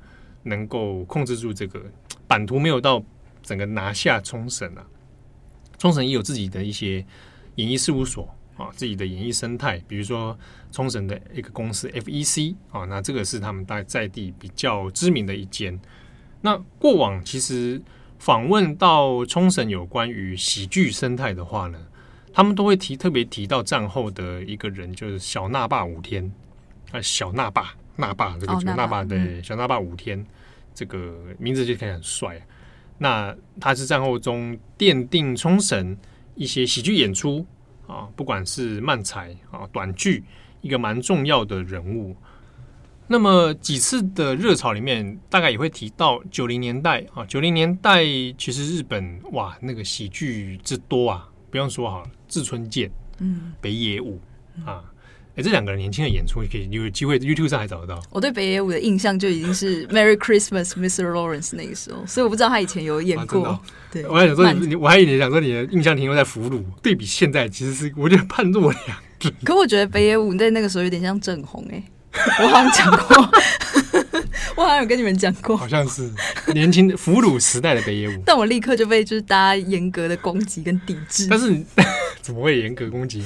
[0.44, 1.84] 能够控制住这个
[2.26, 3.04] 版图，没有到
[3.44, 4.88] 整个拿下冲绳啊。
[5.78, 7.06] 冲绳也有自己的一些
[7.56, 8.34] 演艺事务所。
[8.58, 10.38] 啊，自己的演艺生态，比如说
[10.72, 15.78] 冲绳的一个公司 FEC 啊，那这个是他们在在地比较知名的一间。
[16.42, 17.82] 那过往其实
[18.18, 21.78] 访问到冲绳有关于喜剧生态的话呢，
[22.32, 26.32] 他们都会提特别提到战后的一个人，就是小那霸五天
[26.92, 30.26] 啊，小那霸那霸这个那霸的小那霸五天，
[30.74, 32.42] 这个名字就看起来很帅。
[33.00, 35.98] 那他是战后中奠定冲绳
[36.36, 37.46] 一些喜剧演出。
[37.88, 40.24] 啊，不管是漫才啊、短剧，
[40.62, 42.16] 一个蛮重要的人物。
[43.08, 47.24] 那么几次的热潮里面，大概也会提到九零年代啊。
[47.26, 48.04] 九零年代
[48.38, 54.20] 其实日本哇，那个喜剧之多啊，不用说哈，志村健、嗯，北野武
[54.66, 54.84] 啊。
[55.38, 58.02] 哎，这两个人年轻的演出，可以有机会 YouTube 上还找得到。
[58.10, 61.12] 我对北野武的印象就已经是 Merry Christmas, Mr.
[61.12, 63.46] Lawrence 那个时候，所以我不知道他以前有演过。
[63.46, 63.60] 啊、
[63.92, 69.34] 对，我还想说你，我还以为你想说你的印象停留在俘虏，对比现在其实是我觉得判若两人。
[69.44, 71.84] 可我觉得北野武在那个时候有点像郑红哎，
[72.42, 73.18] 我好像讲过，
[74.56, 76.10] 我好像有跟你们讲过，好像是
[76.54, 81.28] 年轻的俘虏时代的北野武，但我立刻就被就是大家严格的攻击跟抵制。
[81.30, 81.54] 但是
[82.22, 83.22] 怎么会严格攻击？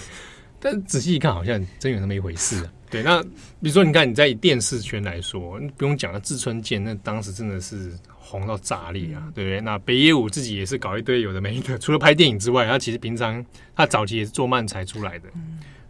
[0.60, 2.74] 但仔细一看，好像真有那么一回事啊。
[2.90, 3.30] 对，那比
[3.68, 9.62] 如说，你看你在电视圈来说，不用讲了，志村健那当时真的是红到炸裂啊，对不对？
[9.62, 13.46] 那北野武自己也是搞一堆有的没的， 除了拍电影之外，他其实平常
[13.76, 15.30] 他早期也是做漫才出来的，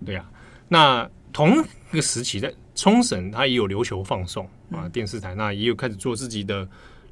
[0.05, 0.29] 对啊。
[0.67, 6.67] 那同一个时期在冲绳，他也有琉球放送啊，电视台那也有开始做自己的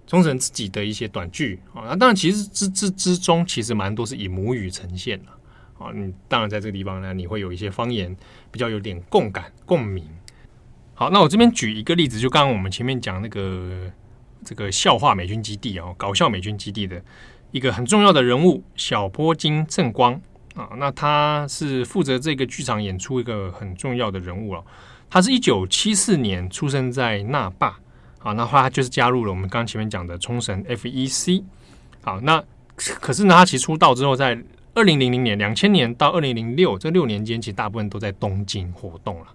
[0.05, 1.87] 冲绳自己的一些短剧啊。
[1.87, 5.31] 那当然，其实之之之中，其实蛮多是以母语呈现的。
[5.31, 5.36] 啊，
[5.77, 8.15] 啊你当然在这个地方呢，你会有一些方言
[8.51, 10.03] 比较有点共感共鸣。
[10.93, 13.91] 好，那我这边举一个例子，就刚刚我们前面讲那个
[14.43, 16.99] 这个笑话美军基地啊，搞笑美军基地的
[17.51, 20.19] 一个很重要的人物小波金正光
[20.55, 24.63] 啊，那他是负责这个剧场演出一个很重要的人物了。
[25.09, 27.79] 他是一九七四年出生在那霸
[28.19, 31.43] 啊，那后来他就是加入了我们刚刚前面讲的冲绳 FEC。
[32.01, 32.43] 好，那
[32.75, 34.37] 可是呢，他其实出道之后在
[34.77, 39.25] 二零零零年、两千年到二零零六这六年间，其实大部分都在东京活动了。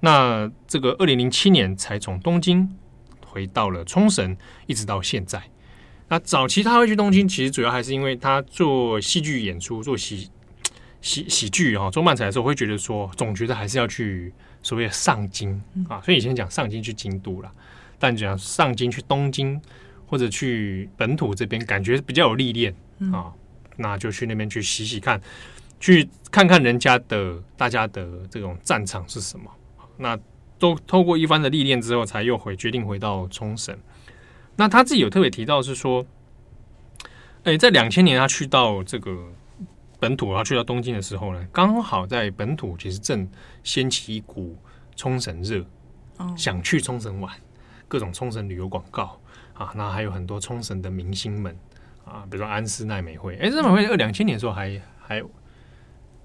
[0.00, 2.68] 那这个二零零七年才从东京
[3.24, 5.42] 回到了冲绳，一直到现在。
[6.08, 10.28] 那早期他会去东京，其实主要还是因为他做戏剧演出、做喜
[11.00, 14.30] 喜喜剧哈，做漫才的时候会觉得说，总觉得还是要去
[14.62, 15.50] 所谓的上京
[15.88, 17.50] 啊，所以以前讲上京去京都了，
[17.98, 19.58] 但讲上京去东京
[20.06, 22.74] 或者去本土这边，感觉比较有历练
[23.12, 23.32] 啊，
[23.78, 25.20] 那就去那边去洗洗看，
[25.80, 29.50] 去看看人家的大家的这种战场是什么。
[29.96, 30.18] 那
[30.58, 33.76] 都透过一番的历练之后，才又回决定回到冲绳。
[34.56, 36.04] 那他自己有特别提到是说，
[37.44, 39.16] 哎，在两千年他去到这个
[40.00, 43.28] 本土，他去到东京的时候呢，刚好在本土其实正
[43.62, 44.56] 掀起一股
[44.96, 45.64] 冲绳热，
[46.36, 47.32] 想去冲绳玩，
[47.86, 49.20] 各种冲绳旅游广告
[49.54, 51.56] 啊，那还有很多冲绳的明星们
[52.08, 55.22] 啊，比如说安室奈美惠，哎，奈美惠二两千年的时候还还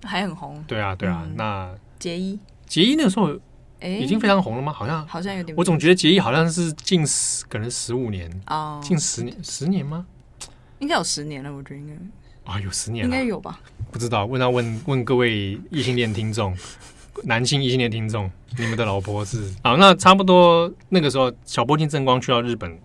[0.04, 3.40] 还很红，对啊对啊，嗯、那杰伊杰伊那个时候。
[3.86, 4.72] 已经非常红了吗？
[4.72, 10.06] 好像好像有点，我总觉得杰伊好像是近十，可能十五年哦，近十年，十年吗？
[10.80, 13.60] 应该有十年了，我觉得应该啊，有十年，应该有吧？
[13.92, 16.56] 不知道，问他问问各位异性恋听众，
[17.26, 19.52] 男性异性恋听众，你们的老婆是？
[19.62, 22.80] 好，那差不多那个时候，小波金正光去到日本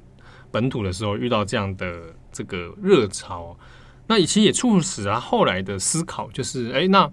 [0.51, 1.87] 本土的时候，遇到这样的
[2.39, 3.59] 这个热潮，
[4.07, 7.11] 那其实也促使啊后来的思考，就是哎那。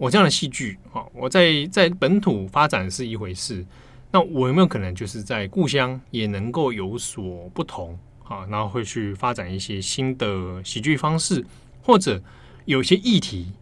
[0.00, 3.62] 我这样的戏剧啊，我在在本土发展是一回事，
[4.10, 8.46] 那我有没有可能就是在故乡也能够有所不同啊？
[8.48, 11.44] 然后会去发展一些新的喜剧方式，
[11.82, 12.18] 或者
[12.64, 13.52] 有些议题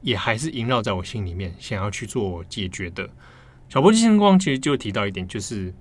[0.00, 3.06] 也还是萦绕在我心里面，想要去做解决的。
[3.68, 5.74] 小波金星光其实就提到一点，就是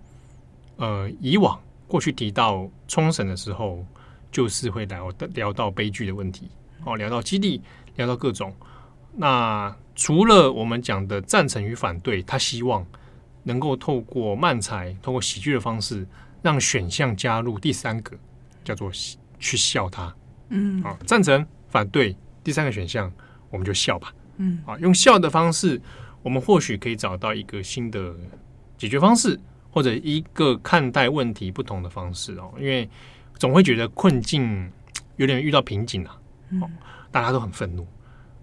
[0.76, 3.86] 呃，以往过去提到冲绳的时候，
[4.36, 6.52] 就是会聊聊到悲剧的问题
[6.84, 7.62] 哦，聊到基地，
[7.96, 8.54] 聊到各种
[9.16, 9.74] 那。
[9.98, 12.86] 除了我们讲的赞成与反对，他希望
[13.44, 16.06] 能够透过漫才、透过喜剧的方式，
[16.42, 18.12] 让选项加入第三个，
[18.62, 18.92] 叫做
[19.40, 20.14] 去笑他。
[20.50, 23.10] 嗯，啊，赞成、反对，第三个选项
[23.50, 24.14] 我们就笑吧。
[24.36, 25.82] 嗯，啊，用笑的方式，
[26.22, 28.14] 我们或许可以找到一个新的
[28.78, 29.40] 解决方式，
[29.72, 32.54] 或者一个看待问题不同的方式哦。
[32.60, 32.90] 因为
[33.38, 34.72] 总会觉得困境
[35.18, 36.18] 有点遇到瓶颈啊，
[36.62, 36.70] 哦，
[37.12, 37.88] 大家都很愤怒。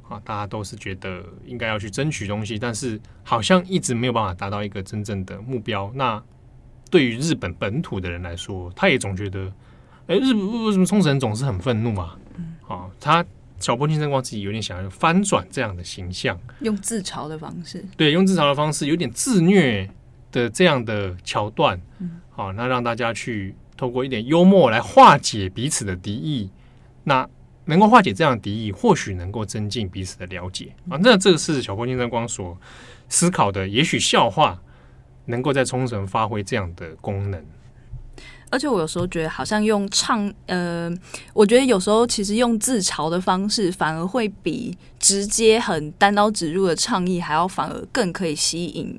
[0.09, 5.91] 啊，大家都是觉得应该要去争取东西，但是好像一直没有办法达到一个真正的目标。
[5.95, 6.23] 那
[6.91, 9.51] 对于日本本土的人来说，他也总觉得，
[10.09, 12.19] 哎，日本为什么冲绳人总是很愤怒啊？
[12.69, 13.25] 啊，他
[13.59, 19.89] 小波金正光自己有点想要翻转这样的形象，用自嘲的方式，对，用自嘲的方式，有点自虐
[20.31, 21.81] 的这样的桥段，
[22.29, 26.49] 好，那让大家去透过一点幽默来化解彼此的敌意。
[27.03, 27.29] 那
[27.65, 30.97] 能够化解这样的敌意，或许能够增进彼此的了解啊。
[31.03, 32.57] 那这个是小波金正光所
[33.09, 34.63] 思考的，也许笑话
[35.25, 37.45] 能够在冲绳发挥这样的功能。
[38.51, 40.89] 而且我有时候觉得，好像用唱，呃，
[41.35, 48.97] 我觉得有时候其实用自嘲的方式，反而会比直接很单刀直入的倡议还要反而更可以吸引。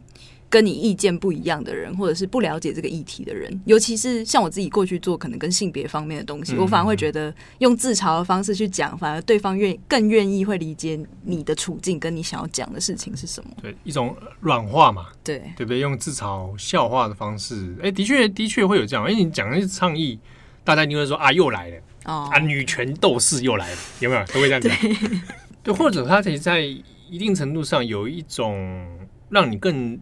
[0.53, 13.49] 跟你意见不一样的人，或者是不了解这个议题的人，尤其是像我自己过去做可能跟性别方面的东西，嗯、我反而会觉得用自嘲的方式去讲，反而对方愿更愿意会理解你的处境，跟你想要讲的事情是什么。
[13.63, 15.79] 对，一种软化嘛，对对不对？
[15.79, 19.09] 用自嘲笑话的方式，哎，的确的确会有这样。
[19.09, 20.19] 因为，你讲的是倡议，
[20.63, 24.23] 大家就会说啊，又来了，哦、啊，女权斗士又来了，有没有？
[24.27, 24.71] 都会这样讲。
[24.77, 25.19] 对，
[25.63, 28.87] 对，或者他可以在一定程度上有一种
[29.29, 29.99] 让你更。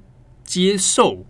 [0.52, 1.26] 接受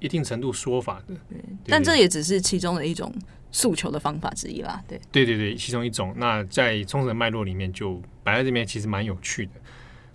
[0.00, 3.10] 一定程度说法的，对，但这也只是其中的一种
[3.50, 4.78] 诉求的方法之一啦。
[4.86, 6.12] 对，对对对，其中一种。
[6.18, 9.52] 那在冲绳脉络里面，就摆在这边，其实蛮有趣的。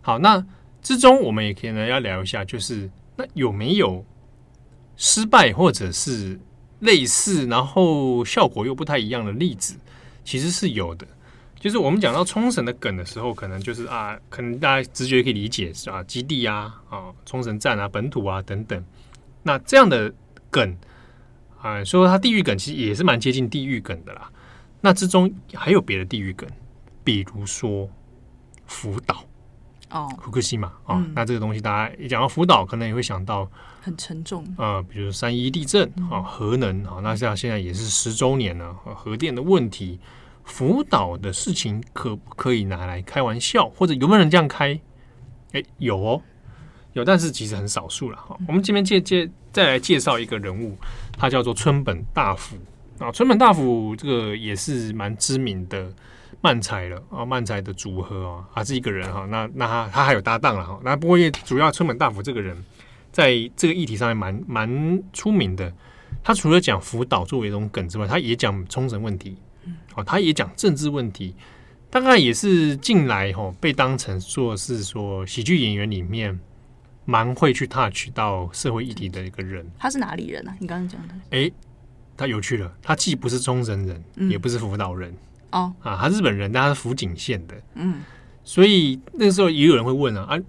[0.04, 0.46] 好，那
[0.80, 4.06] 之中我们也可以呢要聊一下，就是那有没有
[4.96, 6.40] 失败或者是
[6.82, 9.76] 类似，然后效果又不太一样的例子？
[10.24, 11.08] 其实是有的。
[11.62, 18.84] 就是我们讲到冲绳的梗的时候，可能就是啊，可能大家直觉可以理解是啊，基地啊，啊，冲绳站啊，本土啊等等。
[19.44, 20.12] 那这样的
[20.50, 20.76] 梗
[21.62, 24.28] 啊，说它地域梗其实也是蛮接近地域梗的啦。
[24.82, 26.50] 那之中还有别的地域梗，
[27.04, 27.88] 比如说
[28.66, 29.24] 福岛
[29.92, 33.48] 哦，福克西嘛啊，嗯、那这个东西大家一讲到福岛，可能也会想到
[33.80, 40.00] 很沉重啊，比如说三一地震啊，核能啊，那像现在也是十周年了，核电的问题。
[40.52, 44.78] 福岛的事情可不可以拿来开玩笑，或者有没有人这样开？
[45.54, 46.22] 哎，有哦，
[46.94, 48.38] 有，但是其实很少数了哈。
[48.48, 50.78] 我们这边介介再来介绍一个人物，
[51.18, 52.58] 他叫做村本大辅
[53.00, 53.10] 啊。
[53.12, 55.92] 村本大辅这个也是蛮知名的
[56.42, 59.26] 漫才了啊，漫才的组合啊，他是一个人哈。
[59.28, 60.80] 那那他他还有搭档了哈。
[60.84, 62.62] 那不过也主要村本大辅这个人
[63.12, 65.74] 在这个议题上面蛮蛮出名的。
[66.24, 69.38] 他除了讲辅导作为一种梗之外，他也讲冲绳问题，
[69.96, 71.36] 哦，他也讲政治问题，
[71.90, 76.40] 大概也是近来吼被当成说是说喜剧演员里面
[77.06, 79.70] 蛮会去 touch 到社会议题的一个人。
[79.78, 80.56] 他是哪里人啊？
[80.60, 81.14] 你刚刚讲的？
[81.32, 81.52] 哎，
[82.16, 85.14] 他有趣了，他既不是冲绳人，嗯、也不是福岛人
[85.52, 88.02] 哦啊，他日本人，但他是福井县的，嗯，
[88.44, 90.40] 所以那个时候也有人会问啊啊，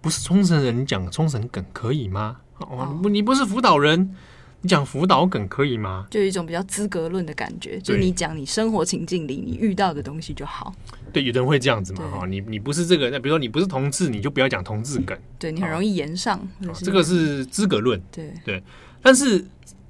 [0.00, 2.38] 不是冲绳人，你讲冲绳梗可以吗？
[2.58, 4.14] 哦，你不是福岛人。
[4.62, 6.06] 你讲辅导梗可以吗？
[6.08, 10.72] 就有一种比较资格论的感觉，就你讲你生活情境里你遇到的东西就好。
[11.12, 12.08] 对，有的人会这样子嘛？
[12.08, 15.18] 哈，你你不是这个，那比如说你不是同志，你就不要讲同志梗。
[15.38, 16.40] 对，你很容易言上。
[16.80, 18.00] 这个是资格论。
[18.12, 18.62] 对对，
[19.02, 19.44] 但是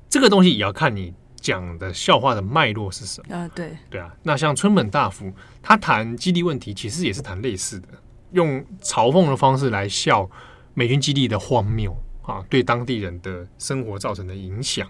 [0.08, 3.36] 这个东西也要看你讲的笑话的脉络是什么。
[3.36, 4.10] 啊，对对啊。
[4.22, 5.30] 那像村本大辅，
[5.62, 7.88] 他谈基地问题，其实也是谈类似的，
[8.32, 10.28] 用嘲讽的方式来笑
[10.72, 11.94] 美军基地的荒谬。
[12.22, 14.88] 啊，对当地人的生活造成的影响。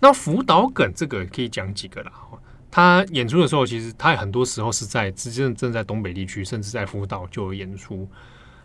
[0.00, 2.12] 那福岛梗这个可以讲几个啦。
[2.70, 8.08] 他演出的时候，其实他很多时候是在直接正在东北地区，甚至在福岛就有演出。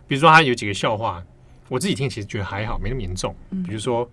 [0.07, 1.21] 比如说，他有几个笑话，
[1.67, 3.35] 我自己听其实觉得还好，没那么严重。
[3.65, 4.09] 比如说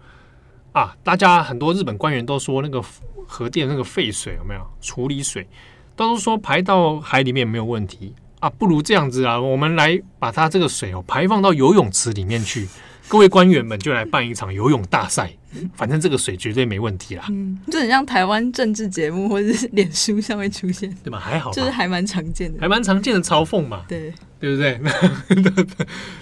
[0.72, 2.82] 啊，大家很多日本官员都说那个
[3.28, 5.46] 核电那个废水有没有处理水，
[5.94, 12.66] 都是说排到海里面没有问题啊，不如这样子啊，我们来把它这个水哦排放到游泳池里面去。
[13.06, 15.30] 各位官员们就来办一场游泳大赛，
[15.74, 17.26] 反正这个水绝对没问题啦。
[17.28, 21.18] 嗯，就很像台湾政治节目或者是脸书上面出现，对吧？
[21.18, 23.84] 还好，就是还蛮常见的，还蛮常见的嘲讽嘛。
[23.86, 24.80] 对，对不对？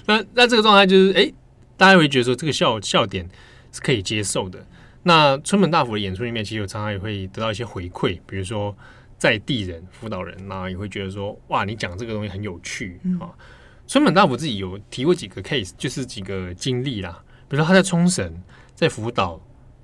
[0.06, 1.32] 那那这个状态就是，哎，
[1.76, 3.28] 大家会觉得说这个笑笑点
[3.70, 4.66] 是可以接受的。
[5.04, 8.76] 那村本大辅的演出里面，其实有常常也会得到一些回馈，比如说
[9.18, 13.22] 在地人、辅导人，那也会觉得说，哇，你讲这个东西很有趣啊。
[13.22, 13.30] 嗯
[13.92, 17.22] 村本大辅自己有提过几个 case，就是几个经历啦。
[17.46, 18.42] 比如说他在冲绳、
[18.74, 19.38] 在福岛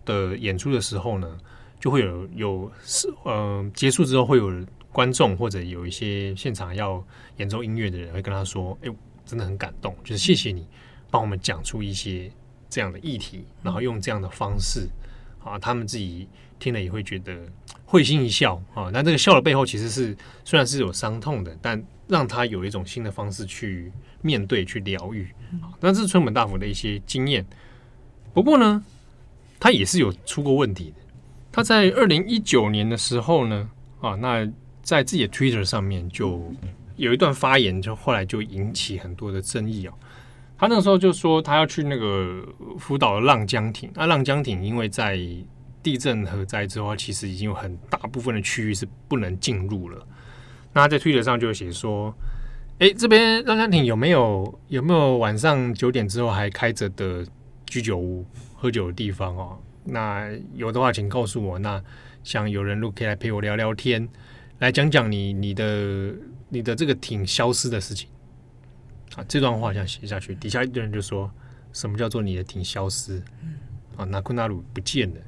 [0.06, 1.38] 的演出的时候呢，
[1.78, 7.04] 就会有有是呃结束之后会有观众或者有一些现场要
[7.36, 8.88] 演奏音乐的人会跟他说：“哎，
[9.26, 10.66] 真的很感动，就是谢谢你
[11.10, 12.32] 帮我们讲出一些
[12.70, 14.88] 这样的议题，然后用这样的方式
[15.44, 16.26] 啊，他们自己
[16.58, 17.46] 听了也会觉得
[17.88, 18.90] 会心一笑啊。
[18.92, 25.26] 但这个笑的背后其实是虽然是有伤痛的，但让他有一种新的方式去面对、去疗愈。
[25.80, 27.44] 那这是村本大辅的一些经验。
[28.34, 28.84] 不过呢，
[29.58, 30.96] 他也是有出过问题的。
[31.50, 33.68] 他在二零一九年的时候呢，
[34.00, 34.46] 啊，那
[34.82, 36.54] 在自己的 Twitter 上面就
[36.96, 39.94] 有一段发言，就后来就引起很多的争议哦。
[40.56, 42.44] 他那时候就说，他要去那个
[42.78, 43.90] 福岛的浪江町。
[43.94, 45.18] 那浪江町因为在
[45.88, 50.06] 地震核灾之后，其实已经有很大部分的区域是不能进入了。
[50.74, 52.14] 那在推特上就写说
[52.78, 57.26] ：“哎，这边浪江町有没有有没有晚上九点之后还开着的
[57.64, 58.22] 居酒屋
[58.54, 59.58] 喝酒的地方哦？
[59.82, 61.58] 那有的话，请告诉我。
[61.58, 61.82] 那
[62.22, 64.06] 想有人路可以来陪我聊聊天，
[64.58, 66.14] 来讲讲你你的
[66.50, 68.10] 你的这个町消失的事情
[69.16, 69.24] 啊。
[69.26, 71.30] 这段话想写下去，底下一堆人就说：
[71.72, 73.22] 什么叫做你的町消失？
[73.96, 75.20] 啊，那库纳鲁不见了。”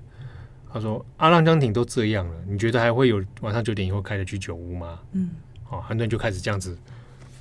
[0.73, 5.31] 他说：“阿浪江町都这样了，你觉得还会有晚上九点以后开的居酒屋吗？”嗯，
[5.65, 6.79] 好，很多人就开始这样子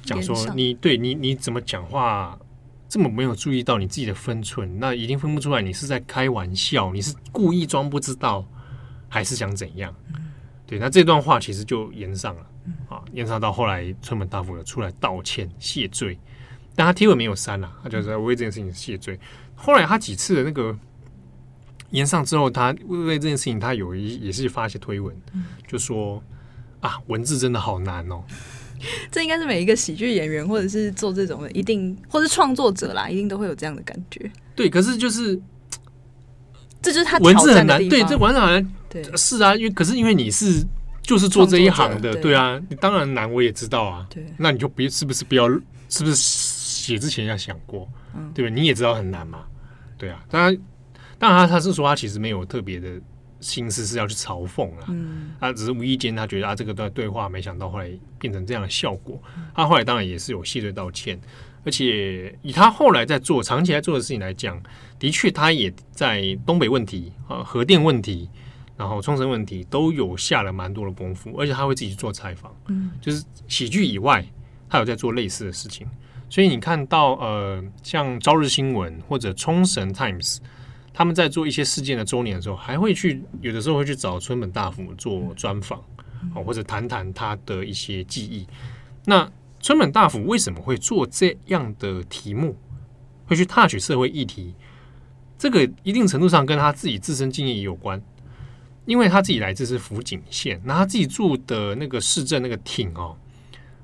[0.02, 2.36] 讲说：“你对你你怎么讲话
[2.88, 4.80] 这么没有注意到你自己的分寸？
[4.80, 8.44] 那一定分不出来你是在开玩笑，你是故意装不知道，
[9.08, 10.32] 还是想怎样？”嗯，
[10.66, 12.42] 对，那这段话其实就延上了
[12.90, 16.18] 啊，延上到后来村本大夫有出来道歉谢罪，
[16.76, 19.20] 但他贴文没有删了，他就在为这件事情谢罪。
[19.54, 20.76] 后来他几次的那个。
[21.92, 26.22] 炎上之后，他为这件事情，他有一也是发一些推文，嗯、就说
[26.80, 28.24] 啊，文字真的好难哦。
[29.12, 34.32] 这应该是每一个喜剧演员或者是做这种的，一定或是创作者啦，一定都会有这样的感觉。
[34.56, 35.38] 对，可是就是
[36.82, 37.78] 这就是他文字很难。
[37.90, 40.66] 对，这文字好像对是啊，因为可是因为你是
[41.02, 44.08] 就是做这一行的，对，对啊，你当然难，我也知道啊。
[44.10, 45.50] 对，那你就别是不是不要
[45.90, 48.56] 是不是写之前要想过，嗯、对吧？
[48.56, 49.44] 你也知道很难嘛，
[49.98, 50.58] 对啊，当然。
[51.20, 53.00] 当然，他他是说他其实没有特别的
[53.42, 59.22] 心思是要去嘲讽啊，嗯，他只是无意间他觉得啊这个段对话没想到后来变成这样的效果，
[59.54, 61.20] 他后来当然也是有谢罪道歉，
[61.66, 64.62] 而且以他后来在做长期在做的事情来讲，
[64.98, 68.30] 的确他也在东北问题啊、核电问题，
[68.78, 74.26] 然后冲绳问题都有下了蛮多的功夫，而且他会自己去做采访，嗯，就是喜剧以外，
[74.70, 75.86] 他有在做类似的事情，
[76.30, 80.38] 所以你看到呃像朝日新闻或者冲绳 Times。
[81.00, 85.80] 他们在做一些事件的周年的时候，还会去有的时候会去找村本大辅做专访，
[86.36, 88.46] 哦，或者谈谈他的一些记忆。
[89.06, 89.32] 那
[89.62, 92.54] 村本大辅为什么会做这样的题目，
[93.26, 94.54] 会去 touch 社会议题？
[95.38, 98.02] 这个一定程度上跟他自己自身经验也有关，
[98.84, 103.16] 因为他自己来自是福井县，那他自己住的那个市镇那个町哦，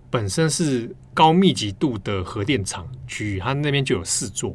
[0.10, 4.54] 本身是高密集度的核电厂区域，他那边就有四座。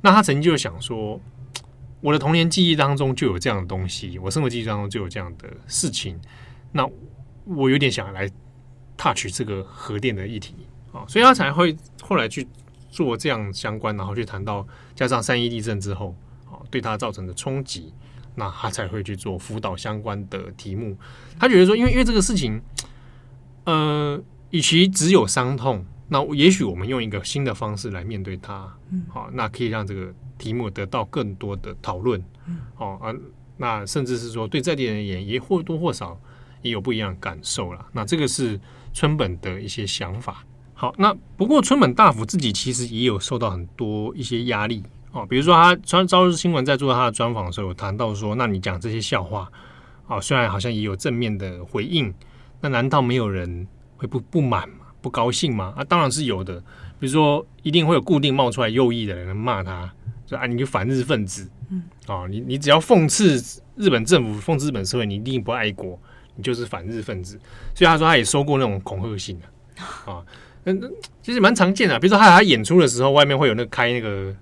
[0.00, 1.20] 那他曾经就想说，
[2.04, 6.20] 我的童年记忆当中就有这样的东西，我生活记忆当中就有这样的事情，
[6.70, 6.86] 那
[7.46, 8.30] 我有点想来
[8.94, 10.54] touch 这个核电的议题
[10.92, 12.46] 啊，所以他才会后来去
[12.90, 17.90] 做这样相关，然后去谈到加上三一地震之后啊，对他造成的冲击，
[18.34, 20.94] 那他才会去做辅导相关的题目。
[21.38, 22.60] 他觉得说，因为因为这个事情，
[23.64, 25.86] 呃，与其只有伤痛。
[26.08, 28.70] 那也许我们用一个新的方式来面对它，
[29.08, 32.22] 好，那可以让这个题目得到更多的讨论，
[32.76, 33.14] 哦啊，
[33.56, 36.18] 那甚至是说对在地人而言也或多或少
[36.62, 37.86] 也有不一样的感受了。
[37.92, 38.60] 那这个是
[38.92, 40.44] 村本的一些想法。
[40.74, 44.82] 好，那不过村本大辅自己其实也有受到很多一些压力
[45.12, 49.48] 哦，比如说他朝朝日新闻在做他的专访的时候有谈到说，那你讲这些笑话
[50.08, 52.12] 啊，虽然好像也有正面的回应，
[52.60, 53.66] 那难道没有人
[53.96, 54.86] 会不不满吗？
[55.00, 55.72] 不高兴吗？
[55.76, 56.58] 啊，当然是有的。
[56.98, 59.92] 比如说，一定会有固定冒出来右翼的人骂他，
[60.26, 63.36] 说啊，你个反日分子，嗯，啊，你你只要讽刺
[63.76, 65.98] 日本政府、讽刺日本社会，你一定不爱国，
[66.36, 67.38] 你就是反日分子。
[67.74, 69.38] 所以他说他也收过那种恐吓信
[70.06, 70.24] 啊，
[70.64, 71.98] 嗯，其实蛮常见的。
[71.98, 74.34] 比如说他他演出的时候，外面会有那个开那个，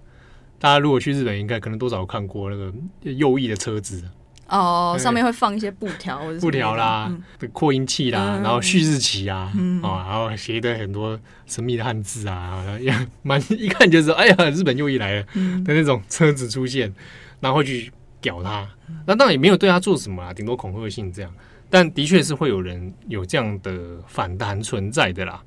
[0.59, 2.73] 大家如果去日本，应该可能多少看过那个
[3.03, 4.05] 右翼的车子。
[4.53, 7.11] 哦，上面会放一些布条，布条啦，
[7.55, 12.95] 扩、嗯、音器啦，嗯、然后旭日旗啊，嗯、哦，然后写的很多神秘的汉字啊，也
[13.25, 15.23] 蛮一看就是，哎呀，日本右翼来了
[15.65, 16.93] 的那种车子出现，
[17.41, 17.91] 然后会去
[18.21, 18.69] 屌他。
[19.07, 21.33] 那当然也没有对他做什么啊，顶多恐吓性这样。
[21.71, 23.73] 但的确是会有人有这样的
[24.07, 25.43] 反弹存在的啦。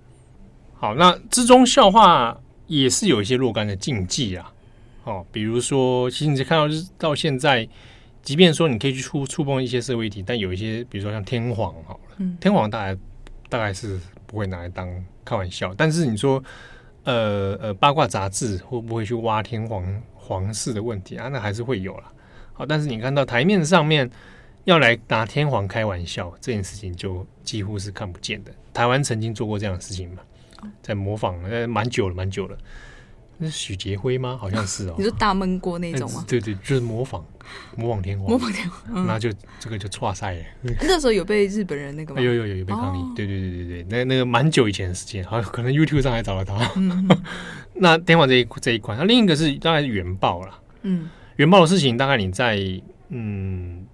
[0.80, 2.36] 好，那之中笑话
[2.66, 4.52] 也是有一些若干的禁忌啊。
[5.04, 7.70] 哦，比如说，其实你看到到现在。
[8.26, 13.00] 即便说你可以去触触碰一些社会议题，但有一些，比如说像天皇好了，嗯、天皇大概
[13.48, 14.90] 大概是不会拿来当
[15.24, 15.72] 开玩笑。
[15.76, 16.44] 但是你说，
[17.04, 21.28] 呃呃，八卦杂志会不会去挖天皇皇室的问题啊？
[21.28, 22.12] 那还是会有了。
[22.54, 24.10] 好，但是你看到台面上面
[24.64, 28.52] 要来拿天皇开玩笑这件事情，就几乎是看不见的。
[28.74, 30.24] 台湾曾经做过这样的事情嘛，
[30.82, 32.58] 在模仿，呃，蛮久了，蛮久了。
[33.38, 34.38] 那是许杰辉吗？
[34.40, 34.96] 好像是哦。
[34.98, 36.24] 你说大闷锅那种吗？
[36.28, 37.24] 对对，就是模仿
[37.76, 39.30] 模仿天皇，模仿天皇，那就
[39.60, 40.44] 这个就错赛了。
[40.82, 42.22] 那时候有被日本人那个吗？
[42.22, 43.14] 有有有有被抗议。
[43.16, 46.58] 对对对对对，那那个蛮久以前的时间，好像可能 YouTube 上还找得到。
[47.76, 50.62] 那天皇这一这一款，那另一个是大概是原爆了。
[50.84, 52.58] 嗯，原爆的事情大概你在
[53.10, 53.86] 嗯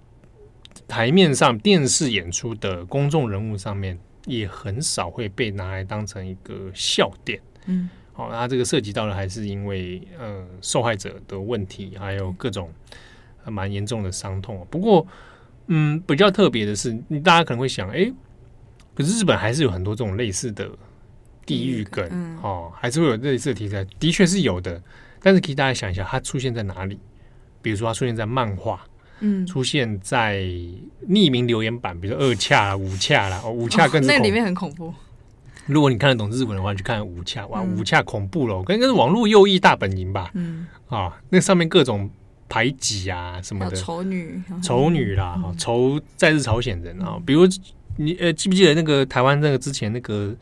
[0.86, 7.40] 台面上电视演出的公众人物上面，也很少会被拿来当成一个笑点。
[7.66, 7.90] 嗯。
[8.14, 12.70] 好，那这个涉及到的还是因为呃受害者的问题，还有各种
[13.46, 14.66] 蛮严重的伤痛。
[14.70, 15.06] 不过，
[15.68, 16.92] 嗯，比较特别的是，
[17.24, 18.12] 大家可能会想，哎，
[18.94, 20.70] 可是日本还是有很多这种类似的
[21.46, 24.82] 地狱梗，嗯、哦，还是会有类似的题材，的确是有的。
[25.22, 26.98] 但是，可以大家想一下，它出现在哪里？
[27.62, 28.84] 比如说，它出现在漫画，
[29.20, 30.40] 嗯，出现在
[31.08, 34.92] 匿名留言板，比如说二恰啦、五恰啦，哦，五恰更是、哦、那里面很恐怖。
[35.66, 40.66] 如果你看得懂日文的话，你去看五恰，哇，五恰恐怖了，跟跟网络右翼大本营吧，嗯。
[40.88, 42.10] 啊，那上面各种
[42.48, 47.46] 排挤啊什么的，丑女，丑女啦，丑在日朝鲜人啊，比如
[47.96, 50.34] 你呃记不记得那个台湾那个之前那个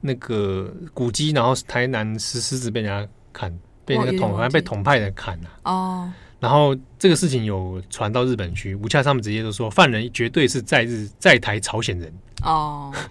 [0.00, 3.52] 那个古迹，然后台南石狮子被人家砍，
[3.84, 12.10] 被那个统被统派的砍啊，哦，然后这个事情有传到日本去，五恰上面直接就说犯人绝对是在日在台朝鲜人。
[12.44, 12.90] 哦。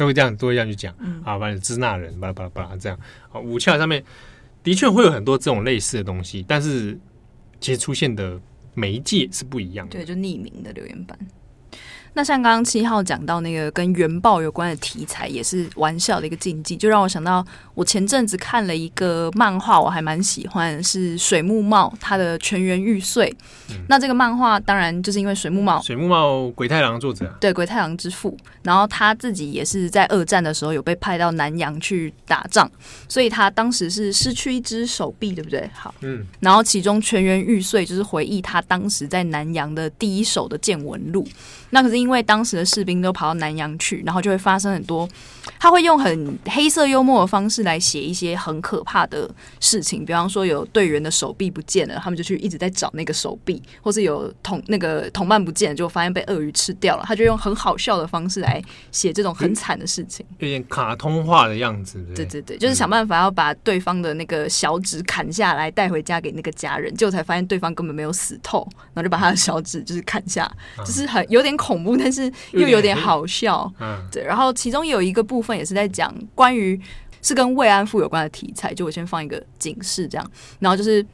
[0.00, 2.98] 都会这样，都会这样去讲、嗯、啊，反正支那人，巴拉巴拉巴拉这样。
[3.30, 4.02] 啊，五窍上面
[4.62, 6.98] 的确会有很多这种类似的东西，但是
[7.60, 8.40] 其实出现的
[8.72, 9.92] 媒介是不一样的。
[9.92, 11.18] 对，就匿名的留言板。
[12.12, 23.30] 那像刚刚七号讲到那个跟原爆有关的题材，也是玩笑的一个禁忌，就让我想到我前阵子看了一个漫画，我还蛮喜欢，是水木茂他的《全员玉碎》。
[23.70, 32.68] 嗯、那这个漫画当然就是因为水木茂，水木茂鬼太郎作者，对，鬼太郎之父，然后他自己也是在二战的时候有被派到南洋去打仗，
[33.08, 35.70] 所以他当时是失去一只手臂，对不对？
[35.72, 41.24] 好，嗯，然后其中《全员玉碎》就是回忆他当时在南洋的第一手的见闻录。
[41.70, 41.99] 那可是。
[42.00, 45.08] 因为当时的士兵都跑到南洋去，然后就会发生很多，
[45.58, 49.30] 他会用很黑色幽默的方式来写一些很可怕的
[49.60, 62.04] 事情，比方说有队员的手臂不见了，他们就去一直在找那个手臂，或是有同那个同伴不见了，就发现被鳄鱼吃掉了，他就用很好笑的方式来写这种很惨的事情，有点卡通化的样子。
[62.14, 73.72] 对对对，就是想办法要把对方的那个小指砍下来带回家给那个家人，结果才发现对方根本没有死透，然后就把他的小指就是砍下，就是很有点恐怖，但是又有点好笑。
[73.80, 74.22] 嗯，对。
[74.24, 76.80] 然后其中有一个部分也是在讲关于
[77.22, 81.04] 是跟慰安妇有关的题材，就我先放一个警示这样，然后就是。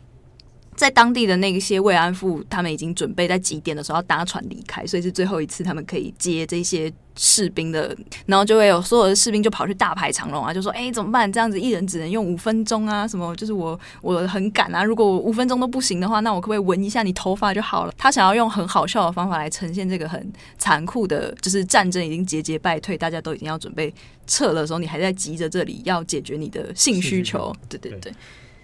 [0.76, 7.96] 在当地的那些慰安妇，他们已经准备在几点的时候要搭船离开，所以是最后一次他们可以接这些士兵的，
[8.26, 11.30] 然后就会有所有的士兵就跑去大排长龙啊，就说：“哎、怎么办？
[11.32, 13.34] 这样子一人只能用五分钟啊，什么？
[13.36, 23.92] 就是我我很赶啊，如果我五分钟都不行的话，那我可不可以闻一下你头发就好了？”他想要用很好笑的方法来呈现这个很残酷的，就是战争已经节节败退，大家都已经要准备
[24.26, 27.50] 撤了的时候，你还在急着这里要解决你的性需求。
[27.68, 27.92] 对对。
[27.92, 28.12] 对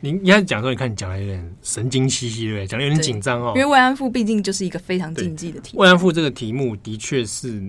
[0.05, 2.67] 你一开始讲说，你看你讲的有点神经兮兮，对不对？
[2.67, 3.53] 讲的有点紧张哦。
[3.55, 5.77] 因为慰安妇毕竟就是一个非常禁忌的题。
[5.77, 7.63] 慰安妇这个题目的确是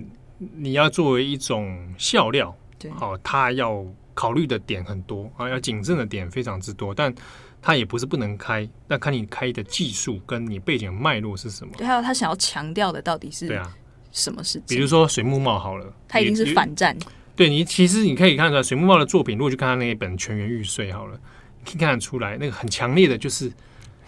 [0.56, 7.14] 你要作为一种笑料，对，好，他要考虑的点很多啊，要谨慎的点非常之多，但
[7.62, 11.72] 他也不是不能开，那看你开的技术跟你背景脉络是什么。
[11.78, 13.72] 对，还有他想要强调的到底是对啊
[14.10, 14.76] 什么事情？
[14.76, 16.96] 比如说水木茂好了，他已经是反战。
[17.36, 21.16] 对你，其实你可以看出来，水木茂的作品，如果去看他那一本《全员玉碎》好了。
[21.64, 23.50] 可以看得出来，那个很强烈的，就是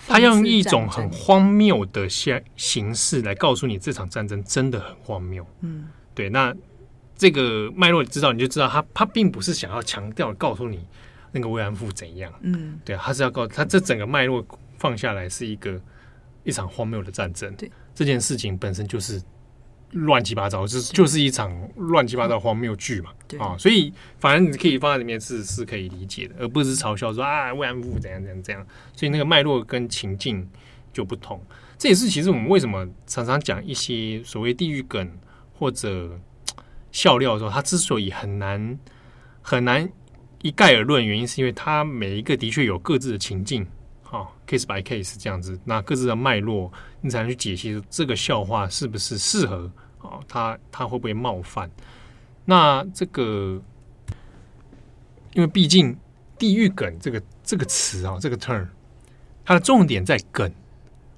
[0.07, 5.45] 他用一种很荒谬的形形式来告诉你，这场战争真的很荒谬。
[5.63, 6.29] 嗯，对。
[6.29, 6.55] 那
[7.17, 10.87] 这个脉络知道，你就知道他他并不是想要强调告诉你
[11.33, 12.33] 那个慰安妇怎样。
[12.43, 14.47] 嗯，对，他是要告诉他这整个脉络
[14.79, 15.81] 放下来是一个
[16.45, 17.53] 一场荒谬的战争。
[17.55, 19.21] 对，这件事情本身就是。
[19.93, 30.47] 乱七八糟，就是就是一场乱七八糟荒谬剧嘛，啊、哦，所以反正你可以放在里面是是可以理解的，而不是嘲笑说啊慰安妇怎样怎样怎样，所以那个脉络跟情境
[30.93, 31.41] 就不同。
[31.79, 35.11] 这也是其实我们为什么常常讲一些所谓地狱梗
[35.53, 36.19] 或者
[36.91, 38.79] 笑料的时候，它之所以很难
[39.43, 39.89] 很难
[40.43, 43.67] 一概而论，原因是因为它每一个的确有各自的情境，
[44.11, 49.71] 啊、哦，case by case 这样子，那各自的脉络，你才能去解析这个笑话是不是适合。
[50.01, 51.69] 哦，他他会不会冒犯？
[52.45, 53.61] 那这个，
[55.33, 55.97] 因为毕竟
[56.39, 58.69] “地狱梗”这个这个词啊，这个 term，
[59.45, 60.49] 它的重点在梗，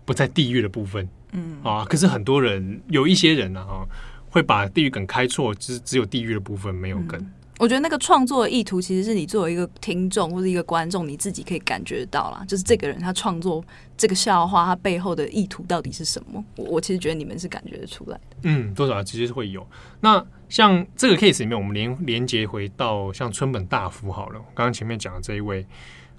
[0.07, 1.07] 不在地狱的部分。
[1.33, 3.85] 嗯啊，可是很多人有一些人呢，啊，
[4.31, 7.21] 会把地狱梗开错，只只有地狱的部分没有梗。
[7.21, 12.45] 嗯我觉得那个创作的意图，其实是你作为一个听众或者一个观众，你自己可以感觉到啦。
[12.47, 13.63] 就是这个人他创作
[13.97, 16.43] 这个笑话，他背后的意图到底是什么？
[16.57, 18.37] 我我其实觉得你们是感觉得出来的。
[18.43, 19.67] 嗯，多少其实会有。
[20.01, 24.41] 那像这个 case 里面，我们连连接回到像村本大辅好了。
[24.55, 25.67] 刚刚前面讲的这一位，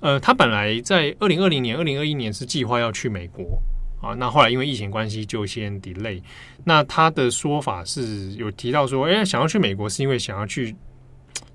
[0.01, 3.61] 呃，他本来在二零二零年、二零二一年是计划要去美国
[4.01, 6.21] 啊，那后来因为疫情关系就先 delay。
[6.65, 10.75] 那他的说法是有提到说，哎，想要去美国是因为想要去。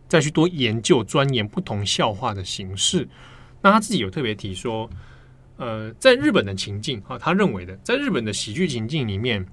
[0.06, 3.08] 再去多研究钻研不同笑话的形式，
[3.62, 4.88] 那他自己有特别提说，
[5.56, 9.44] 呃，在日本的情境啊，他认为的，在日本的喜剧情境里面，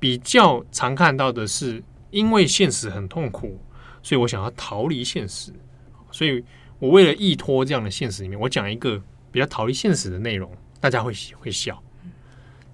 [0.00, 3.60] 比较常看到的是，因为现实很痛苦，
[4.02, 5.52] 所以我想要逃离现实，
[6.10, 6.42] 所以
[6.78, 11.80] 我为了依托这样的现实里面，我讲一个比较逃离现实的内容，大家会会笑。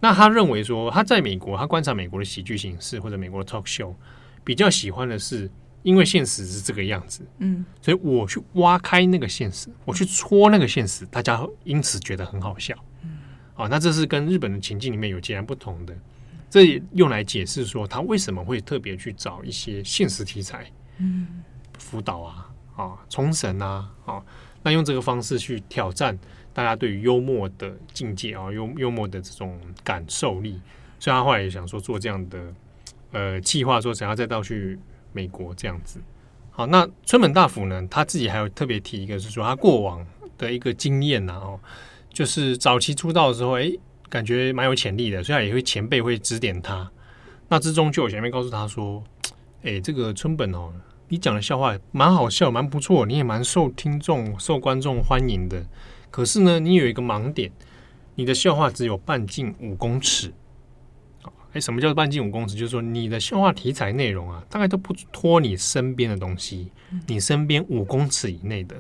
[0.01, 3.93] 那他认为说，他在美国，他观察美国的喜剧形式或者美国的 talk show，
[4.45, 5.51] 比较喜欢的是。
[5.89, 12.75] 因为现实是这个样子，嗯，所以我去挖开那个现实，我去戳那个现实，大家因此觉得很好笑，
[13.05, 13.17] 嗯，
[13.55, 15.97] 啊，那这是跟日本的情境里面有截然不同的，
[16.51, 21.43] 这也用来解释说他为什么会特别去找一些现实题材，嗯，
[21.79, 24.23] 福岛啊，啊，冲绳啊，啊，
[24.63, 26.19] 那用这个方式去挑战
[26.53, 30.61] 大家对于幽默的境界啊，幽幽默的这种感受力，
[30.99, 32.55] 所以他后来也想说做这样的
[33.13, 34.79] 呃计划，说想要再到去。
[35.13, 36.01] 美国这样子，
[36.51, 37.87] 好，那村本大辅呢？
[37.91, 40.07] 他自己还有特别提一个，是说他过往
[40.37, 41.61] 的一个经验呐，哦，
[42.13, 43.71] 就是早期出道的时候，哎，
[44.09, 46.91] 感觉蛮有潜力的，所以也会前辈会指点他。
[47.49, 49.03] 那之中就有前辈告诉他说，
[49.63, 50.73] 哎，这个村本哦，
[51.09, 55.65] 你讲的笑话蛮好笑，蛮不错，你也蛮受听众、受观众欢迎的。
[56.11, 57.51] 可是呢，你有一个盲点，
[58.15, 60.33] 你的笑话只有半径五公尺。
[61.53, 62.55] 哎，什么叫做半径五公尺？
[62.55, 66.71] 就是说你的笑话题材内容啊，大概都不脱你身边的东西，
[67.07, 68.77] 你身边五公尺以内的，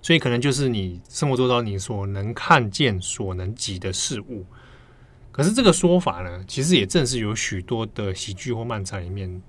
[0.00, 4.44] 所以可能就是你生活周遭你所能看见、所能及的事物。
[5.30, 9.42] 可是这个说法呢，其实也正是有许多的喜剧或漫才里面，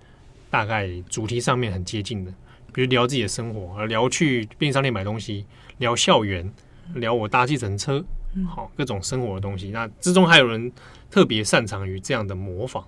[0.50, 2.32] 大概主题上面很接近的，
[2.74, 5.46] 比如聊自己的生活，聊去便利商店买东西，
[5.78, 6.52] 聊校园，
[6.96, 8.04] 聊我搭计程车，
[8.46, 9.70] 好各种生活的东西。
[9.70, 10.70] 那之中还有人
[11.10, 12.84] 特别擅长于这样的模仿，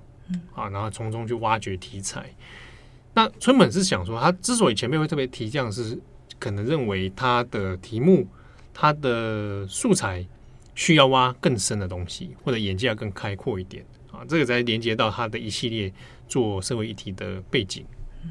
[0.54, 2.30] 啊，然后从中去挖掘题材。
[3.14, 6.00] 那村本是想说，他之所以前面会特别提这样，是
[6.38, 8.28] 可能认为他的题目、
[8.74, 10.26] 他的素材。
[10.76, 15.92] 需要挖更深的东西，或者眼界要更开阔一点啊，这个才连接到他的一系列
[16.26, 17.84] 做社会议题的背景。
[18.24, 18.30] 嗯，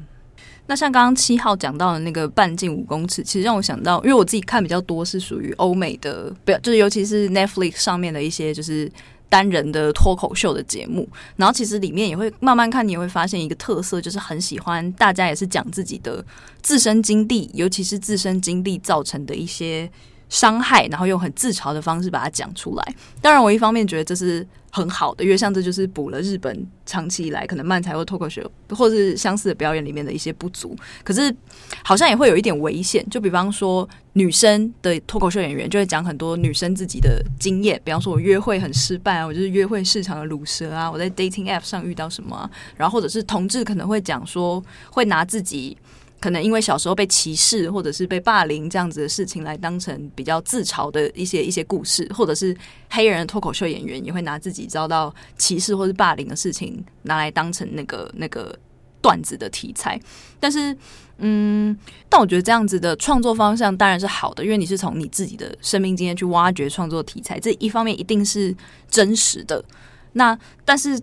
[0.65, 8.91] 那像刚刚七号讲到的那个半径五公尺，其实让我想到，因为我自己看比较多是属于欧美的，不要，就是尤其是 Netflix 上面的一些就是
[9.29, 11.07] 单人的脱口秀的节目，
[11.37, 16.25] 然后其实里面也会慢慢看，你也会发现一个特色，就是很喜欢大家也是讲自己的
[16.61, 19.89] 自身经历，尤其是自身经历造成的一些。
[20.29, 22.95] 伤害，然后用很自嘲的方式把它讲出来。
[23.21, 30.75] 当然，我一方面觉得这是很好的，因为像这就是补了日本长期以来可能漫才或脱口秀或是相似的表演里面的一些不足。
[31.03, 31.35] 可是，
[31.83, 33.03] 好像也会有一点危险。
[33.09, 45.75] 就比方说，女生的脱口秀演员就会讲很多女生自己的经验，比方说我约会很失败啊，我就是约会市场的卤蛇啊，我在 dating app 上遇到什么，然后或者是同志可能会讲说会拿自己。
[46.19, 52.55] 可能因为小时候被歧视或者是被霸凌这样子的事情来当成比较自嘲的一些一些故事，或者是
[52.89, 58.53] 黑人脱口秀演员也会拿自己遭到歧视或是霸凌的事情拿来当成那个那个
[59.01, 59.99] 段子的题材。
[60.39, 60.75] 但是，
[61.19, 61.77] 嗯，
[62.09, 68.55] 但我觉得这样子的创作方向当然是好的，因为你是从你自己的生命经验去挖掘创作题材，这一方面一定是
[68.89, 69.63] 真实的。
[70.13, 70.99] 那但是。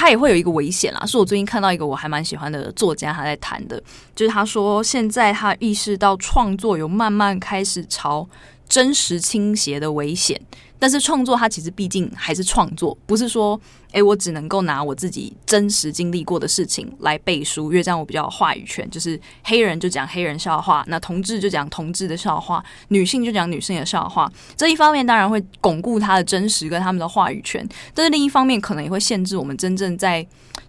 [0.00, 3.78] 他也会有一个危险啦，是我最近看到一个我还蛮喜欢的作家他在谈的，
[4.16, 8.26] 就是他说现在他意识到创作有慢慢开始朝
[8.70, 10.40] 真实倾斜的危险。
[10.78, 13.60] 但是创作它其实毕竟还是创作，不是说
[13.92, 18.88] 诶，我只能够拿我自己真实经历过的事情来背书，因为这样我比较有话语权。
[18.88, 24.32] 就是黑人就讲黑人笑话，那同志就讲同志的笑话，女性就讲女性的笑话。
[24.56, 30.26] 这一方面当然会巩固他的真实跟他们的话语权，但是另一方面可能也会限制我们真正在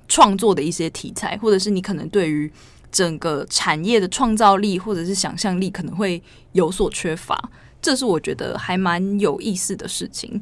[0.09, 2.51] 创作的一些题材，或者是你可能对于
[2.91, 6.21] 整个产业的创造力或者是想象力可能会
[6.51, 7.49] 有所缺乏。
[7.81, 10.41] 这是我觉得还蛮有意思的事情。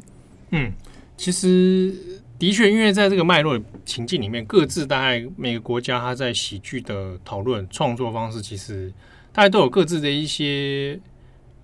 [0.52, 0.72] 嗯，
[1.16, 1.96] 其实
[2.38, 8.92] 的确，因为在这个脉络情境里面，各自大概每个国家它在喜剧的讨论创作方式，其实
[9.32, 11.00] 大家都有各自的一些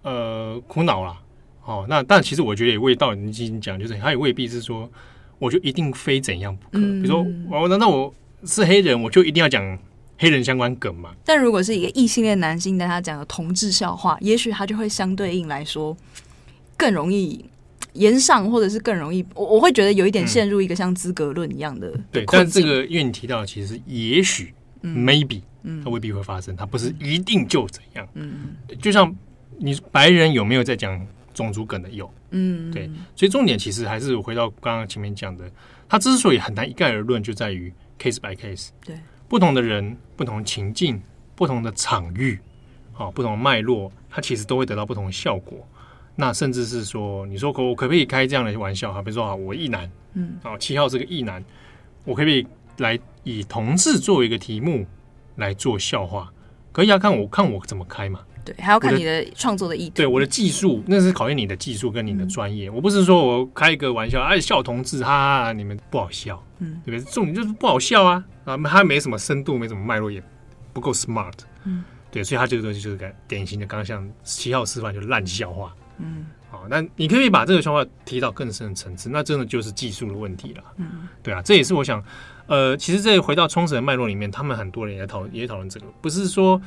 [0.03, 1.21] 呃苦恼啦。
[1.65, 4.89] 哦，那但其实我觉得也未到你已经讲，就是它也未必是说，
[5.39, 6.77] 我就一定非怎样不可。
[6.79, 8.13] 嗯、比如说，我难道我
[8.45, 9.77] 是黑人，我就一定要讲？
[10.17, 15.95] 黑人相关梗嘛，但如果是一个异性恋男性，但他讲的同志笑话，也许他就会相对应来说
[16.77, 17.43] 更容易
[17.93, 22.23] 延上，或者是更容易，我我会觉得有一点陷入一个像资格论一样的、嗯、对。
[22.27, 29.13] 但这个因为你提到，其实也许、嗯、maybe，嗯，它未必会发生，它不是一定就怎样，嗯，就像
[29.57, 31.89] 你白人有没有在讲种族梗的？
[31.89, 35.43] 有，嗯，对，所以重点其实还是回到刚刚前面讲的，
[35.89, 38.95] 它之所以很难一概而论，就在于 case by case，对。
[39.27, 41.01] 不同的人、不同情境、
[41.35, 42.39] 不同的场域，
[42.93, 45.67] 啊，不同的脉络，它其实都会得到不同的效果。
[46.15, 49.01] 那甚至是说，你说可我可不可以开这样的玩笑哈？
[49.01, 51.43] 比如说啊，我一男，嗯，啊，七号是个一男，
[52.03, 52.47] 我可不可以
[52.77, 54.85] 来以同志作为一个题目
[55.35, 56.31] 来做笑话？
[56.71, 58.21] 可以啊，看我看我怎么开嘛。
[58.45, 59.95] 对，还要看你的创作的意图。
[59.95, 62.69] 对，我的技术，那是考验你的技术跟你的专业。
[62.69, 67.11] 嗯、我不是说我开一个玩笑，哎，笑同志，哈哈，你们不好笑，嗯，对不对？
[67.11, 70.21] 重点就是不好笑啊，啊，他没什么深度，没什么脉络，也
[70.71, 71.33] 不够 smart，
[71.63, 82.03] 嗯，对，所以他这个东西就是个典型的，刚刚像七号示范就是烂笑话，嗯，好，那你可以把这个笑话提到更深的层次，那真的就是技术的问题了，嗯，对啊，这也是我想，
[82.45, 86.61] 呃，其实这回到冲绳的脉络里面，他们很多人也讨也讨论这个，不是说。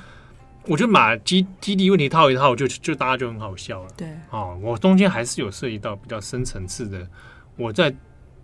[0.69, 3.91] 我觉得把基基地问题套一套就，就就大家就很好笑了。
[3.97, 7.09] 对，哦，我中间还是有涉及到比较深层次的。
[7.57, 7.93] 我在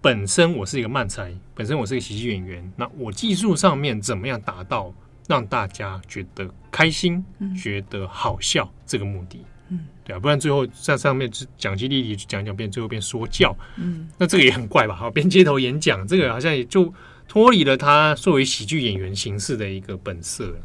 [0.01, 4.93] 本身我是一个漫才，本身我是一个喜剧演员，那我技术上面怎么样达到
[5.29, 9.45] 让大家觉得开心、嗯、觉得好笑这个目的？
[9.69, 14.95] 嗯，对啊，不然最后在上面讲基地讲讲变，最后变说教，嗯，那这个也很怪吧？
[14.95, 16.93] 好，变街头演讲，这个好像也就
[17.29, 20.57] 脱离了他作为喜剧演员形式的一个本色了。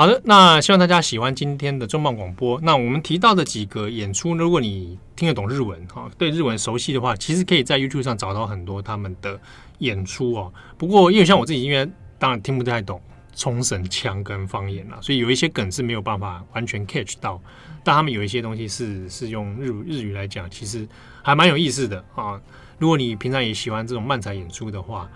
[0.00, 2.58] 好的，那希望大家喜欢今天的重磅广播。
[2.62, 9.38] 那我们提到的几个演出，如果你听得懂日文哈，对日文熟悉的话，其实可以在 YouTube 上找到很多他们的
[9.80, 10.50] 演出哦。
[10.78, 11.86] 不过，因为像我自己，因为
[12.18, 12.98] 当然听不太懂
[13.36, 17.38] 冲绳腔跟方言啦，所以有一些梗是没有办法完全 catch 到。
[17.84, 20.88] 但他们有一些东西是是用日日语来讲，其实
[21.22, 22.40] 还蛮有意思的啊。
[22.78, 25.06] 如果你平常也喜欢这种漫才演出的话，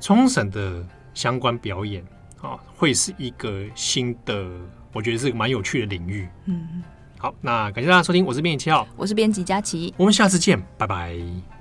[0.00, 2.04] 冲绳的相关表演
[2.44, 4.46] 啊，会是一个新的，
[4.92, 6.28] 我觉得是个蛮有趣的领域。
[6.44, 6.82] 嗯，
[7.18, 11.53] 好，那感谢大家收听，我是编辑七号，我是编辑佳琪，我们下次见，拜拜。